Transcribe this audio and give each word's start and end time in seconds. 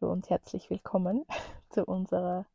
Hallo 0.00 0.12
und 0.12 0.30
herzlich 0.30 0.70
willkommen 0.70 1.26
zu 1.70 1.84
unserer 1.84 2.46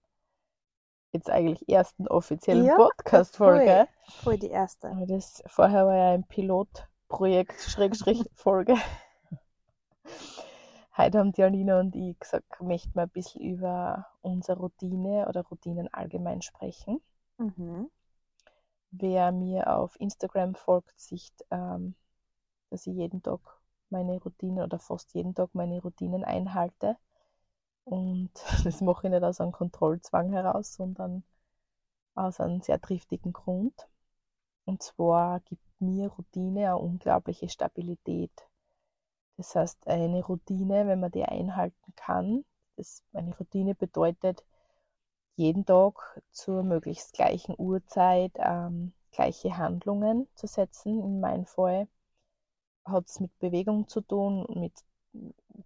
jetzt 1.12 1.30
eigentlich 1.30 1.68
ersten 1.68 2.08
offiziellen 2.08 2.64
Ja, 2.64 2.78
Podcast-Folge. 2.78 3.90
Voll, 4.06 4.24
voll 4.24 4.38
die 4.38 4.50
erste. 4.50 4.90
Aber 4.90 5.06
Das 5.06 5.44
vorher 5.48 5.86
war 5.86 5.96
ja 5.96 6.12
ein 6.14 6.24
Pilotprojekt, 6.24 7.60
Schrägstrich 7.70 8.24
Folge. 8.34 8.76
Heute 10.96 11.20
haben 11.20 11.34
die 11.34 11.44
Alina 11.44 11.82
und 11.82 11.94
ich 11.98 12.18
gesagt, 12.18 12.62
möchten 12.62 12.96
wir 12.96 13.04
ein 13.04 13.10
bisschen 13.10 13.42
über 13.42 14.08
unsere 14.22 14.60
Routine 14.60 15.28
oder 15.28 15.42
Routinen 15.42 15.94
allgemein 15.94 16.42
sprechen. 16.42 17.02
Mhm. 17.40 17.90
Wer 18.92 19.34
mir 19.34 19.76
auf 19.76 20.00
Instagram 20.00 20.56
folgt, 20.56 20.98
sieht, 20.98 21.34
ähm, 21.52 21.96
dass 22.70 22.88
ich 22.88 22.96
jeden 22.96 23.22
Tag 23.22 23.42
meine 23.90 24.18
Routine 24.22 24.64
oder 24.64 24.80
fast 24.80 25.14
jeden 25.14 25.36
Tag 25.36 25.50
meine 25.54 25.82
Routinen 25.82 26.24
einhalte. 26.24 26.96
Und 27.86 28.32
das 28.64 28.82
mache 28.82 29.08
ich 29.08 29.12
nicht 29.12 29.24
aus 29.24 29.42
einem 29.42 29.52
Kontrollzwang 29.52 30.32
heraus, 30.32 30.74
sondern 30.74 31.24
aus 32.16 32.40
einem 32.40 32.62
sehr 32.62 32.82
triftigen 32.82 33.34
Grund. 33.34 33.88
Und 34.66 34.82
zwar 34.82 35.42
gibt 35.42 35.64
mir 35.80 36.10
Routine 36.10 36.68
eine 36.68 36.78
unglaubliche 36.78 37.50
Stabilität. 37.50 38.32
Das 39.38 39.56
heißt, 39.56 39.88
eine 39.88 40.24
Routine, 40.24 40.88
wenn 40.88 41.00
man 41.00 41.12
die 41.12 41.26
einhalten 41.26 41.94
kann, 41.96 42.46
das, 42.78 43.04
eine 43.14 43.36
Routine 43.36 43.76
bedeutet, 43.76 44.44
jeden 45.36 45.66
Tag 45.66 46.22
zur 46.32 46.64
möglichst 46.64 47.14
gleichen 47.14 47.56
Uhrzeit 47.58 48.32
ähm, 48.38 48.94
gleiche 49.12 49.58
Handlungen 49.58 50.28
zu 50.36 50.48
setzen. 50.48 51.02
In 51.04 51.20
meinem 51.20 51.46
Fall 51.46 51.88
hat 52.86 53.08
es 53.08 53.20
mit 53.20 53.38
Bewegung 53.40 53.88
zu 53.88 54.02
tun, 54.02 54.46
mit 54.56 54.74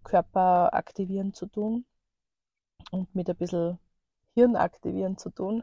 Körper 0.02 0.74
aktivieren 0.74 1.34
zu 1.34 1.46
tun 1.46 1.84
und 2.90 3.14
mit 3.14 3.28
ein 3.28 3.36
bisschen 3.36 3.78
Hirn 4.34 4.56
aktivieren 4.56 5.16
zu 5.18 5.30
tun. 5.30 5.62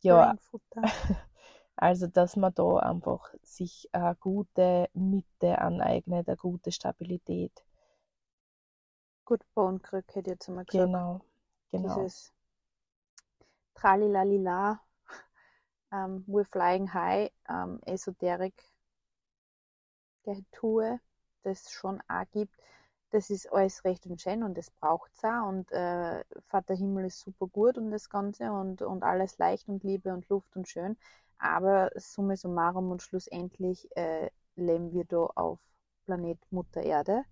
Ja, 0.00 0.36
also 1.76 2.06
dass 2.06 2.36
man 2.36 2.54
da 2.54 2.78
einfach 2.78 3.34
sich 3.42 3.88
eine 3.92 4.16
gute 4.16 4.88
Mitte 4.94 5.58
aneignet, 5.58 6.28
eine 6.28 6.36
gute 6.36 6.72
Stabilität. 6.72 7.64
Good 9.24 9.42
Bone 9.54 9.78
Krück 9.78 10.06
hätte 10.14 10.30
ich 10.30 10.34
jetzt 10.34 10.48
einmal 10.48 10.64
gesagt. 10.64 10.86
Genau, 10.86 11.20
genau. 11.70 11.94
Dieses 11.94 12.32
Tralilalila, 13.74 14.80
ähm, 15.92 16.24
We're 16.26 16.44
Flying 16.44 16.92
High, 16.92 17.30
ähm, 17.48 17.80
Esoterik 17.86 18.54
Getue, 20.24 21.00
das 21.42 21.70
schon 21.70 22.00
auch 22.08 22.24
gibt. 22.32 22.54
Das 23.14 23.30
ist 23.30 23.52
alles 23.52 23.84
recht 23.84 24.06
und 24.06 24.20
schön 24.20 24.42
und 24.44 24.58
das 24.58 24.70
braucht 24.72 25.10
es 25.14 25.24
auch. 25.24 25.48
Und 25.48 25.70
äh, 25.72 26.24
Vater 26.48 26.74
Himmel 26.74 27.06
ist 27.06 27.20
super 27.20 27.46
gut 27.48 27.78
und 27.78 27.90
das 27.92 28.10
Ganze 28.10 28.52
und, 28.52 28.82
und 28.82 29.04
alles 29.04 29.38
leicht 29.38 29.68
und 29.68 29.84
Liebe 29.84 30.12
und 30.12 30.28
Luft 30.30 30.56
und 30.56 30.68
schön. 30.68 30.98
Aber 31.38 31.90
summa 31.96 32.36
summarum 32.36 32.90
und 32.90 33.02
schlussendlich 33.02 33.88
äh, 33.96 34.30
leben 34.56 34.92
wir 34.92 35.04
da 35.06 35.26
auf 35.36 35.60
Planet 36.06 36.38
Mutter 36.50 36.82
Erde 36.82 37.24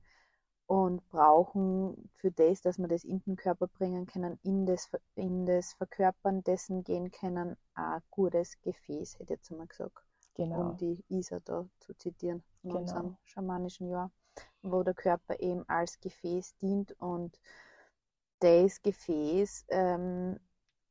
und 0.67 1.07
brauchen 1.11 2.11
für 2.17 2.31
das, 2.33 2.63
dass 2.63 2.79
wir 2.79 2.89
das 2.89 3.05
in 3.05 3.21
den 3.25 3.37
Körper 3.37 3.69
bringen 3.69 4.07
können, 4.07 4.39
in 4.45 4.67
das, 4.67 4.91
in 5.17 5.47
das 5.47 5.75
Verkörpern 5.75 6.43
dessen 6.45 6.85
gehen 6.85 7.11
können, 7.11 7.57
ein 7.75 8.01
gutes 8.11 8.61
Gefäß, 8.63 9.15
hätte 9.15 9.35
ich 9.35 9.41
jetzt 9.41 9.51
einmal 9.53 9.67
gesagt 9.69 10.03
genau. 10.35 10.61
um 10.61 10.77
die 10.77 11.05
Isa 11.09 11.41
da 11.45 11.67
zu 11.81 11.95
zitieren 11.95 12.43
in 12.63 12.71
Genau. 12.71 12.81
unserem 12.81 13.17
schamanischen 13.25 13.89
Jahr, 13.91 14.11
wo 14.63 14.83
der 14.83 14.95
Körper 14.95 15.39
eben 15.41 15.69
als 15.69 16.01
Gefäß 16.01 16.57
dient 16.57 16.93
und 17.01 17.39
das 18.41 18.83
Gefäß 18.83 19.67
ähm, 19.69 20.39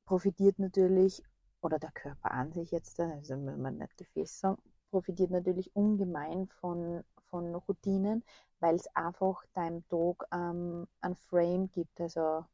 profitiert 0.06 0.60
natürlich, 0.60 1.24
oder 1.62 1.80
der 1.80 1.92
Körper 1.92 2.32
an 2.32 2.52
sich 2.52 2.72
jetzt, 2.72 3.00
also 3.00 3.34
wenn 3.34 3.62
man 3.62 3.78
nicht 3.78 3.98
Gefäß 3.98 4.40
sagen, 4.40 4.62
profitiert 4.90 5.32
natürlich 5.32 5.76
ungemein 5.76 6.48
von, 6.60 7.04
von 7.30 7.56
Routinen, 7.56 8.24
weil 8.60 8.76
es 8.76 8.88
einfach 8.96 9.44
deinem 9.54 9.88
Tag 9.90 10.28
ähm, 10.32 10.88
ein 11.02 11.16
Frame 11.16 11.72
gibt, 11.72 12.00
also, 12.02 12.46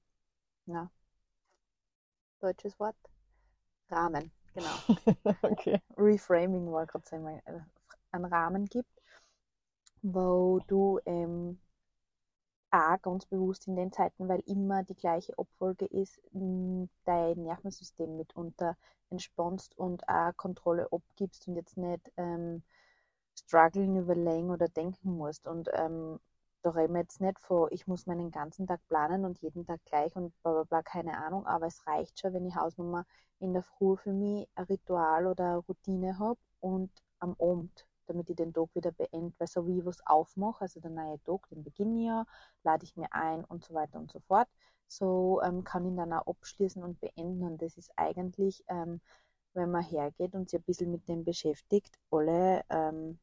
na, 0.66 0.92
deutsches 2.40 2.80
Wort? 2.80 2.96
Rahmen, 3.90 4.32
genau. 4.54 4.68
okay. 5.42 5.80
Reframing 5.98 6.72
war 6.72 6.86
gerade 6.86 7.42
äh, 7.46 7.60
einen 8.12 8.26
Rahmen 8.26 8.66
gibt, 8.66 8.97
wo 10.02 10.60
du 10.68 11.00
ähm, 11.06 11.60
auch 12.72 13.02
ganz 13.02 13.26
bewusst 13.26 13.68
in 13.68 13.76
den 13.76 13.92
Zeiten, 13.92 14.28
weil 14.28 14.42
immer 14.46 14.84
die 14.84 14.96
gleiche 14.96 15.38
Abfolge 15.38 15.86
ist, 15.86 16.20
dein 16.32 17.44
Nervensystem 17.44 18.18
mitunter 18.18 18.76
entspannst 19.10 19.78
und 19.78 20.08
auch 20.08 20.36
Kontrolle 20.36 20.88
abgibst 20.92 21.48
und 21.48 21.56
jetzt 21.56 21.78
nicht 21.78 22.12
ähm, 22.18 22.64
strugglen, 23.36 23.96
überlegen 23.96 24.52
oder 24.52 24.68
denken 24.68 25.16
musst. 25.16 25.48
Und 25.48 25.70
ähm, 25.74 26.20
da 26.64 26.72
reden 26.72 26.94
wir 26.94 27.02
jetzt 27.02 27.22
nicht 27.22 27.40
von, 27.40 27.70
ich 27.72 27.88
muss 27.88 28.06
meinen 28.06 28.32
ganzen 28.32 28.68
Tag 28.68 28.82
planen 28.88 29.26
und 29.26 29.40
jeden 29.40 29.66
Tag 29.66 29.80
gleich 29.86 30.16
und 30.16 30.34
bla 30.44 30.52
bla 30.54 30.64
bla, 30.64 30.82
keine 30.82 31.18
Ahnung, 31.18 31.46
aber 31.46 31.68
es 31.68 31.86
reicht 31.88 32.20
schon, 32.20 32.34
wenn 32.34 32.46
ich 32.46 32.56
Hausnummer 32.56 33.06
in 33.40 33.54
der 33.54 33.64
Früh 33.64 33.96
für 33.96 34.14
mich 34.14 34.48
ein 34.56 34.66
Ritual 34.66 35.28
oder 35.28 35.46
eine 35.46 35.58
Routine 35.58 36.20
habe 36.20 36.40
und 36.60 36.92
am 37.20 37.36
Abend, 37.40 37.88
damit 38.08 38.30
ich 38.30 38.36
den 38.38 38.54
Tag 38.54 38.70
wieder 38.76 38.92
beende, 38.92 39.34
weil 39.40 39.48
so 39.48 39.68
wie 39.68 39.80
ich 39.80 39.86
was 39.86 40.06
aufmache, 40.08 40.62
also 40.62 40.80
der 40.80 40.92
neue 40.92 41.22
Tag, 41.24 41.48
den 41.50 41.64
beginne 41.64 42.00
ich 42.00 42.06
ja, 42.08 42.26
lade 42.64 42.84
ich 42.86 42.96
mir 42.98 43.12
ein 43.14 43.44
und 43.46 43.64
so 43.66 43.74
weiter 43.74 44.00
und 44.00 44.12
so 44.12 44.20
fort, 44.22 44.48
so 44.88 45.42
ähm, 45.44 45.64
kann 45.64 45.86
ich 45.86 45.92
ihn 45.92 45.98
dann 45.98 46.14
auch 46.14 46.28
abschließen 46.28 46.84
und 46.84 47.00
beenden 47.02 47.44
und 47.44 47.62
das 47.62 47.78
ist 47.78 47.92
eigentlich, 47.98 48.64
ähm, 48.70 49.02
wenn 49.54 49.72
man 49.72 49.84
hergeht 49.84 50.34
und 50.36 50.50
sich 50.50 50.60
ein 50.60 50.64
bisschen 50.64 50.92
mit 50.92 51.08
dem 51.08 51.24
beschäftigt, 51.26 51.98
alle, 52.12 52.64
ähm, 52.70 53.20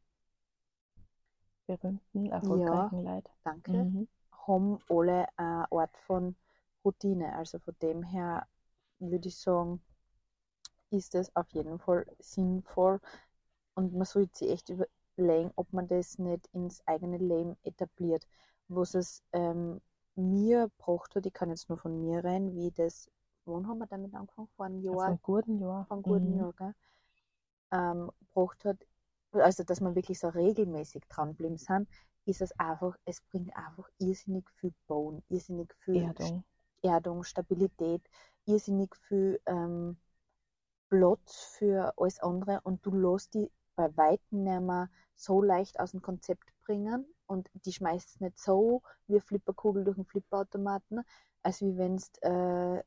Berühmten, 1.66 2.30
erfolgreichen 2.30 3.02
Leid. 3.04 3.28
danke, 3.44 3.86
Mhm. 3.86 4.08
haben 4.46 4.78
alle 4.88 5.26
eine 5.36 5.70
Art 5.72 5.96
von 6.06 6.36
Routine. 6.84 7.34
Also 7.36 7.58
von 7.58 7.74
dem 7.82 8.02
her 8.02 8.46
würde 8.98 9.28
ich 9.28 9.38
sagen, 9.38 9.82
ist 10.90 11.14
es 11.14 11.34
auf 11.36 11.50
jeden 11.50 11.78
Fall 11.78 12.06
sinnvoll 12.20 13.00
und 13.74 13.94
man 13.94 14.04
sollte 14.06 14.38
sich 14.38 14.50
echt 14.50 14.70
überlegen, 14.70 15.52
ob 15.56 15.72
man 15.72 15.88
das 15.88 16.18
nicht 16.18 16.48
ins 16.52 16.86
eigene 16.86 17.18
Leben 17.18 17.56
etabliert. 17.62 18.26
Was 18.68 18.94
es 18.94 19.22
ähm, 19.32 19.80
mir 20.14 20.68
gebracht 20.78 21.14
hat, 21.16 21.26
ich 21.26 21.32
kann 21.32 21.50
jetzt 21.50 21.68
nur 21.68 21.78
von 21.78 22.00
mir 22.00 22.24
reden, 22.24 22.54
wie 22.56 22.70
das, 22.70 23.10
wann 23.44 23.68
haben 23.68 23.78
wir 23.78 23.86
damit 23.86 24.14
angefangen? 24.14 24.48
Vor 24.56 24.66
einem 24.66 24.80
Jahr, 24.80 25.06
einen 25.08 25.22
guten 25.22 25.58
Jahr. 25.60 25.88
vor 25.88 25.96
einem 25.96 26.02
guten 26.02 26.32
Mhm. 26.32 26.38
Jahr, 26.38 26.52
gell? 26.54 26.74
Ähm, 27.72 28.10
gebracht 28.20 28.64
hat, 28.64 28.78
also 29.32 29.64
dass 29.64 29.80
man 29.80 29.94
wirklich 29.94 30.18
so 30.20 30.28
regelmäßig 30.28 31.04
dranbleiben 31.08 31.58
sind, 31.58 31.88
ist 32.26 32.40
es 32.40 32.52
einfach, 32.58 32.96
es 33.04 33.20
bringt 33.22 33.54
einfach 33.56 33.88
irrsinnig 33.98 34.48
viel 34.56 34.72
Bone, 34.86 35.22
irrsinnig 35.28 35.74
viel 35.80 36.08
Erdung. 36.08 36.44
Erdung, 36.82 37.24
Stabilität, 37.24 38.02
irrsinnig 38.46 38.94
viel 39.08 39.40
ähm, 39.46 39.98
Platz 40.88 41.56
für 41.58 41.92
alles 41.98 42.20
andere 42.20 42.60
und 42.62 42.84
du 42.86 42.92
lässt 42.92 43.34
die 43.34 43.50
bei 43.76 43.96
Weitem 43.96 44.44
nicht 44.44 44.60
mehr 44.60 44.88
so 45.14 45.42
leicht 45.42 45.80
aus 45.80 45.92
dem 45.92 46.02
Konzept 46.02 46.52
bringen 46.64 47.06
und 47.26 47.50
die 47.64 47.72
schmeißt 47.72 48.20
nicht 48.20 48.38
so 48.38 48.82
wie 49.06 49.14
eine 49.14 49.20
Flipperkugel 49.20 49.84
durch 49.84 49.96
einen 49.96 50.06
Flipperautomaten, 50.06 51.02
als 51.42 51.60
wie 51.62 51.76
wenn 51.76 51.96
du 51.96 52.04
äh, 52.22 52.82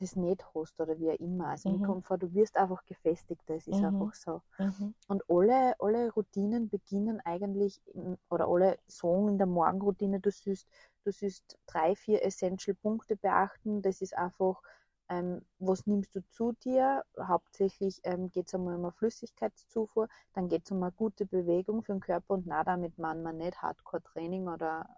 das 0.00 0.16
nicht 0.16 0.44
hast 0.54 0.80
oder 0.80 0.98
wie 0.98 1.10
auch 1.10 1.18
immer. 1.20 1.48
Also 1.48 1.70
mir 1.70 1.80
Mhm. 1.80 1.80
kommt 1.80 2.06
vor, 2.06 2.18
du 2.18 2.32
wirst 2.34 2.56
einfach 2.56 2.84
gefestigt, 2.86 3.42
das 3.46 3.66
ist 3.66 3.82
Mhm. 3.82 3.84
einfach 3.84 4.14
so. 4.14 4.42
Mhm. 4.58 4.94
Und 5.08 5.22
alle, 5.28 5.74
alle 5.80 6.12
Routinen 6.12 6.68
beginnen 6.68 7.20
eigentlich, 7.24 7.80
im, 7.94 8.18
oder 8.30 8.46
alle 8.48 8.78
sagen 8.86 9.28
in 9.28 9.38
der 9.38 9.46
Morgenroutine, 9.46 10.20
du 10.20 10.30
sollst, 10.30 10.68
du 11.04 11.12
sollst 11.12 11.58
drei, 11.66 11.94
vier 11.96 12.22
Essential-Punkte 12.24 13.16
beachten. 13.16 13.82
Das 13.82 14.02
ist 14.02 14.16
einfach, 14.16 14.62
ähm, 15.08 15.42
was 15.58 15.86
nimmst 15.86 16.14
du 16.14 16.20
zu 16.28 16.52
dir? 16.64 17.04
Hauptsächlich 17.20 18.00
ähm, 18.04 18.30
geht 18.30 18.48
es 18.48 18.54
einmal 18.54 18.74
um 18.76 18.84
eine 18.84 18.92
Flüssigkeitszufuhr, 18.92 20.08
dann 20.34 20.48
geht 20.48 20.64
es 20.64 20.70
um 20.72 20.82
eine 20.82 20.92
gute 20.92 21.26
Bewegung 21.26 21.82
für 21.82 21.92
den 21.92 22.00
Körper 22.00 22.34
und 22.34 22.46
na, 22.46 22.64
damit 22.64 22.98
meint 22.98 23.22
man 23.22 23.38
nicht 23.38 23.62
Hardcore-Training 23.62 24.48
oder 24.48 24.88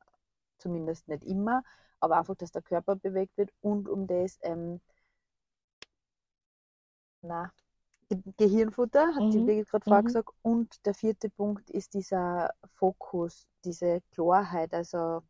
zumindest 0.59 1.09
nicht 1.09 1.25
immer, 1.25 1.63
aber 2.01 2.19
einfach, 2.19 2.37
dass 2.37 2.53
der 2.53 2.63
Körper 2.63 2.97
bewegt 2.97 3.37
wird 3.39 3.51
und 3.63 3.89
um 3.89 4.07
das, 4.07 4.39
ähm, 4.43 4.81
na, 7.23 7.51
Ge- 8.11 8.23
Gehirnfutter, 8.39 9.15
hat 9.17 9.33
die 9.33 9.41
Mhm, 9.41 9.43
Birgit 9.43 9.69
gerade 9.71 9.87
mhm. 9.87 9.87
vorher 9.87 10.05
gesagt. 10.05 10.31
Und 10.43 10.85
der 10.87 10.95
vierte 10.95 11.31
Punkt 11.31 11.71
ist 11.71 11.95
dieser 11.95 12.53
Fokus, 12.77 13.49
diese 13.65 14.03
Klarheit, 14.13 14.75
also 14.75 15.23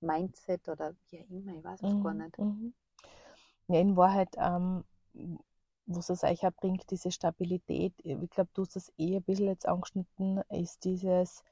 Mindset 0.00 0.68
oder 0.68 0.94
wie 1.10 1.20
auch 1.22 1.30
immer, 1.30 1.54
ich 1.58 1.64
weiß 1.64 1.82
es 1.84 1.98
gar 2.00 2.14
Mhm, 2.14 2.14
nicht. 2.14 2.38
mhm. 2.38 2.74
Ja, 3.68 3.80
in 3.80 3.96
Wahrheit, 3.96 4.28
ähm, 4.36 4.84
was 5.86 6.10
es 6.10 6.24
euch 6.24 6.46
auch 6.46 6.52
bringt, 6.52 6.90
diese 6.90 7.10
Stabilität, 7.10 7.94
ich 7.98 8.30
glaube, 8.30 8.50
du 8.54 8.62
hast 8.62 8.76
das 8.76 8.92
eh 8.98 9.16
ein 9.16 9.22
bisschen 9.22 9.46
jetzt 9.46 9.66
angeschnitten, 9.66 10.42
ist 10.50 10.84
dieses 10.84 11.42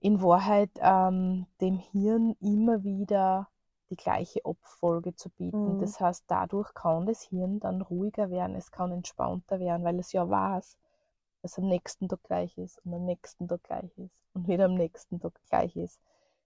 in 0.00 0.22
Wahrheit 0.22 0.70
ähm, 0.80 1.46
dem 1.60 1.78
Hirn 1.78 2.36
immer 2.40 2.84
wieder 2.84 3.48
die 3.90 3.96
gleiche 3.96 4.44
Abfolge 4.44 5.14
zu 5.14 5.30
bieten. 5.30 5.76
Mhm. 5.76 5.80
Das 5.80 6.00
heißt, 6.00 6.24
dadurch 6.26 6.72
kann 6.74 7.06
das 7.06 7.22
Hirn 7.22 7.60
dann 7.60 7.82
ruhiger 7.82 8.30
werden, 8.30 8.56
es 8.56 8.70
kann 8.70 8.92
entspannter 8.92 9.58
werden, 9.60 9.84
weil 9.84 9.98
es 9.98 10.12
ja 10.12 10.28
weiß, 10.28 10.76
dass 11.42 11.58
am 11.58 11.68
nächsten 11.68 12.08
Tag 12.08 12.22
gleich 12.24 12.56
ist 12.58 12.84
und 12.84 12.94
am 12.94 13.04
nächsten 13.04 13.48
Tag 13.48 13.62
gleich 13.62 13.96
ist 13.98 14.24
und 14.34 14.48
wieder 14.48 14.66
am 14.66 14.74
nächsten 14.74 15.20
Tag 15.20 15.32
gleich 15.48 15.76
ist. 15.76 16.00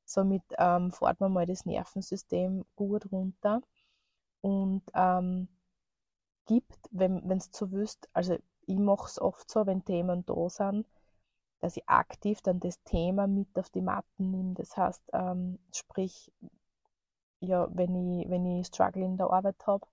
Somit 0.05 0.43
ähm, 0.59 0.93
fährt 0.93 1.21
man 1.21 1.33
mal 1.33 1.47
das 1.47 1.65
Nervensystem 1.65 2.65
gut 2.77 3.11
runter 3.11 3.63
und 4.41 4.83
ähm, 4.95 5.49
gibt, 6.47 6.79
wenn 6.91 7.31
es 7.31 7.51
so 7.53 7.71
wüsst, 7.73 8.09
also 8.13 8.37
ich 8.67 8.79
mache 8.79 9.07
es 9.07 9.21
oft 9.21 9.51
so, 9.51 9.67
wenn 9.67 9.85
Themen 9.85 10.25
da 10.27 10.49
sind, 10.49 10.87
dass 11.61 11.77
ich 11.77 11.89
aktiv 11.89 12.41
dann 12.43 12.61
das 12.61 12.83
Thema 12.85 13.27
mit 13.27 13.59
auf 13.59 13.71
die 13.71 13.83
Matten 13.83 14.31
nehme. 14.31 14.55
Das 14.55 14.77
heißt, 14.77 15.03
ähm, 15.13 15.59
sprich, 15.75 16.33
ja, 17.41 17.69
wenn 17.73 17.95
ich, 18.21 18.29
wenn 18.31 18.47
ich 18.47 18.67
Struggle 18.67 19.05
in 19.05 19.17
der 19.17 19.31
Arbeit 19.31 19.67
habe, 19.67 19.87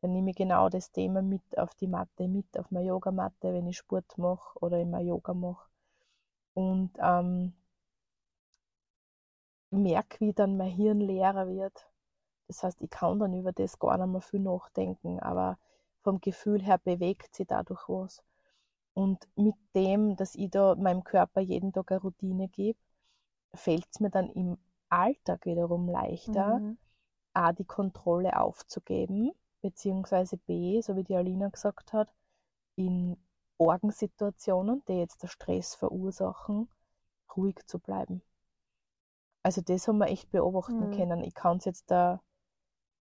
dann 0.00 0.12
nehme 0.12 0.30
ich 0.30 0.36
genau 0.36 0.68
das 0.68 0.92
Thema 0.92 1.22
mit 1.22 1.42
auf 1.58 1.74
die 1.74 1.88
Matte, 1.88 2.28
mit 2.28 2.58
auf 2.58 2.70
meine 2.70 2.86
Yogamatte, 2.86 3.52
wenn 3.52 3.66
ich 3.66 3.78
Sport 3.78 4.16
mache 4.18 4.58
oder 4.60 4.80
immer 4.80 5.00
Yoga 5.00 5.34
mache. 5.34 5.68
Und 6.54 6.90
ähm, 6.98 7.54
merke, 9.70 10.20
wie 10.20 10.32
dann 10.32 10.56
mein 10.56 10.70
Hirn 10.70 11.00
leerer 11.00 11.48
wird. 11.48 11.86
Das 12.48 12.62
heißt, 12.64 12.80
ich 12.82 12.90
kann 12.90 13.18
dann 13.20 13.34
über 13.34 13.52
das 13.52 13.78
gar 13.78 13.98
nicht 13.98 14.08
mehr 14.12 14.20
viel 14.22 14.40
nachdenken, 14.40 15.20
aber 15.20 15.58
vom 16.02 16.20
Gefühl 16.20 16.62
her 16.62 16.78
bewegt 16.78 17.34
sich 17.36 17.46
dadurch 17.46 17.88
was. 17.88 18.22
Und 18.94 19.28
mit 19.36 19.54
dem, 19.74 20.16
dass 20.16 20.34
ich 20.34 20.50
da 20.50 20.74
meinem 20.76 21.04
Körper 21.04 21.40
jeden 21.40 21.72
Tag 21.72 21.90
eine 21.92 22.02
Routine 22.02 22.48
gebe, 22.48 22.78
fällt 23.54 23.86
es 23.92 24.00
mir 24.00 24.10
dann 24.10 24.30
im 24.30 24.56
Alltag 24.88 25.44
wiederum 25.46 25.88
leichter, 25.88 26.62
Mhm. 26.62 26.76
A, 27.34 27.52
die 27.52 27.64
Kontrolle 27.64 28.38
aufzugeben, 28.40 29.32
beziehungsweise 29.62 30.36
B, 30.38 30.80
so 30.82 30.96
wie 30.96 31.04
die 31.04 31.16
Alina 31.16 31.48
gesagt 31.48 31.92
hat, 31.94 32.10
in 32.76 33.16
Orgensituationen, 33.58 34.82
die 34.88 34.94
jetzt 34.94 35.22
der 35.22 35.28
Stress 35.28 35.74
verursachen, 35.76 36.68
ruhig 37.36 37.56
zu 37.66 37.78
bleiben. 37.80 38.22
Also 39.42 39.62
das 39.62 39.88
haben 39.88 39.98
wir 39.98 40.06
echt 40.06 40.30
beobachten 40.30 40.90
Mhm. 40.90 40.90
können. 40.90 41.24
Ich 41.24 41.34
kann 41.34 41.56
es 41.56 41.64
jetzt 41.64 41.90
da 41.90 42.20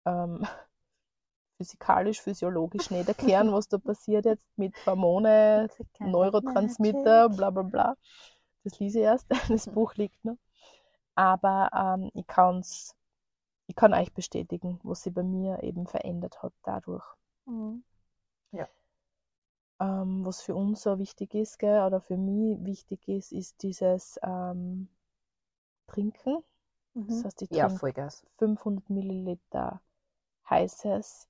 ähm, 0.06 0.46
physikalisch, 1.58 2.20
physiologisch 2.20 2.90
nicht 2.90 3.08
erklären, 3.08 3.52
was 3.52 3.68
da 3.68 3.78
passiert 3.78 4.24
jetzt 4.26 4.48
mit 4.58 4.74
Hormone, 4.86 5.68
Neurotransmitter, 6.02 7.28
magic. 7.28 7.30
bla 7.30 7.50
bla 7.50 7.62
bla. 7.62 7.96
Das 8.64 8.78
lese 8.80 8.98
ich 9.00 9.04
erst, 9.04 9.26
das. 9.48 9.68
Buch 9.68 9.94
liegt 9.94 10.24
noch. 10.24 10.36
Aber 11.16 11.70
ähm, 11.74 12.10
ich 12.14 12.26
kann's, 12.26 12.94
ich 13.68 13.76
kann 13.76 13.94
euch 13.94 14.12
bestätigen, 14.14 14.80
was 14.84 15.02
sich 15.04 15.14
bei 15.14 15.22
mir 15.24 15.62
eben 15.62 15.86
verändert 15.88 16.42
hat 16.42 16.52
dadurch. 16.64 17.04
Mhm. 17.46 17.82
Ähm, 19.80 20.24
was 20.24 20.40
für 20.42 20.54
uns 20.54 20.82
so 20.82 20.98
wichtig 20.98 21.34
ist, 21.34 21.58
gell, 21.58 21.82
oder 21.82 22.00
für 22.00 22.16
mich 22.16 22.64
wichtig 22.64 23.06
ist, 23.08 23.32
ist 23.32 23.62
dieses 23.62 24.18
ähm, 24.22 24.88
Trinken. 25.86 26.42
Das 27.06 27.24
Mhm. 27.24 27.24
heißt, 27.24 27.42
ich 27.42 27.50
Ja, 27.50 27.68
trinke 27.68 27.80
Vollgas. 27.80 28.24
500 28.38 28.90
Milliliter 28.90 29.82
heißes, 30.48 31.28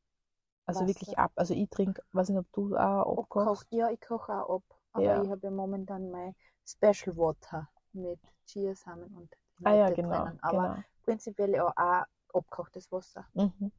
also 0.67 0.81
Wasser. 0.81 0.89
wirklich 0.89 1.19
ab. 1.19 1.33
Also 1.37 1.55
ich 1.55 1.69
trinke, 1.71 2.03
weiß 2.13 2.29
nicht, 2.31 2.39
ob 2.39 2.53
du 2.53 2.77
auch 2.77 3.19
abkochst. 3.19 3.67
Ja, 3.71 3.91
ich 3.91 4.01
koche 4.01 4.33
auch 4.33 4.57
ab. 4.57 4.63
Aber 4.93 5.05
Ja. 5.05 5.23
ich 5.23 5.31
habe 5.31 5.41
ja 5.47 5.51
momentan 5.51 6.11
mein 6.11 6.35
Special 6.65 7.17
Water 7.17 7.69
mit 7.93 8.21
Chiasamen 8.47 9.15
und 9.17 9.37
Ah 9.65 9.75
ja, 9.75 9.91
genau, 9.91 10.25
drinnen. 10.25 10.39
Aber 10.43 10.63
genau. 10.69 10.85
prinzipiell 11.05 11.59
auch, 11.61 11.73
auch 11.77 12.05
abgekochtes 12.35 12.91
Wasser. 12.91 13.27
Mhm. 13.35 13.73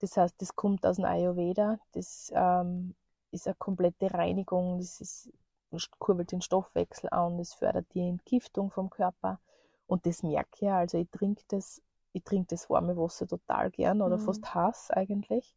Das 0.00 0.16
heißt, 0.16 0.34
das 0.40 0.54
kommt 0.54 0.84
aus 0.86 0.96
dem 0.96 1.04
Ayurveda. 1.04 1.78
Das 1.92 2.30
ähm, 2.34 2.94
ist 3.30 3.46
eine 3.46 3.54
komplette 3.56 4.12
Reinigung. 4.12 4.78
Das 4.78 5.00
ist, 5.00 5.32
das 5.70 5.88
kurbelt 5.98 6.32
den 6.32 6.42
Stoffwechsel 6.42 7.10
an. 7.10 7.38
Das 7.38 7.54
fördert 7.54 7.86
die 7.94 8.06
Entgiftung 8.08 8.70
vom 8.70 8.90
Körper. 8.90 9.40
Und 9.86 10.06
das 10.06 10.22
merke 10.22 10.50
ich 10.54 10.60
ja. 10.62 10.78
Also 10.78 10.98
ich 10.98 11.08
trinke 11.10 11.42
das, 11.48 11.80
ich 12.14 12.24
trinke 12.24 12.48
das 12.50 12.70
warme 12.70 12.96
Wasser 12.96 13.28
total 13.28 13.70
gern 13.70 14.02
oder 14.02 14.18
Mhm. 14.18 14.24
fast 14.24 14.54
Hass 14.54 14.90
eigentlich. 14.90 15.54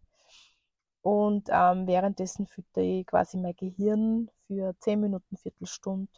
Und 1.01 1.49
ähm, 1.51 1.87
währenddessen 1.87 2.45
fütter 2.45 2.81
ich 2.81 3.07
quasi 3.07 3.37
mein 3.37 3.55
Gehirn 3.55 4.29
für 4.45 4.75
10 4.79 4.99
Minuten, 4.99 5.35
Viertelstunde 5.37 6.11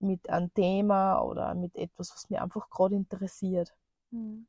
mit 0.00 0.28
einem 0.30 0.52
Thema 0.54 1.20
oder 1.22 1.54
mit 1.54 1.76
etwas, 1.76 2.12
was 2.14 2.30
mir 2.30 2.42
einfach 2.42 2.68
gerade 2.70 2.96
interessiert. 2.96 3.74
Mhm. 4.12 4.46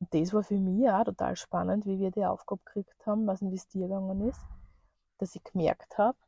Und 0.00 0.12
das 0.12 0.32
war 0.32 0.42
für 0.42 0.58
mich 0.58 0.90
auch 0.90 1.04
total 1.04 1.36
spannend, 1.36 1.86
wie 1.86 2.00
wir 2.00 2.10
die 2.10 2.24
Aufgabe 2.24 2.60
gekriegt 2.64 3.06
haben, 3.06 3.28
was 3.28 3.42
in 3.42 3.52
das 3.52 3.68
Tier 3.68 3.86
gegangen 3.86 4.28
ist, 4.28 4.44
dass 5.18 5.34
ich 5.36 5.44
gemerkt 5.44 5.98
habe, 5.98 6.18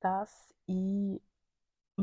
dass 0.00 0.54
ich 0.66 1.20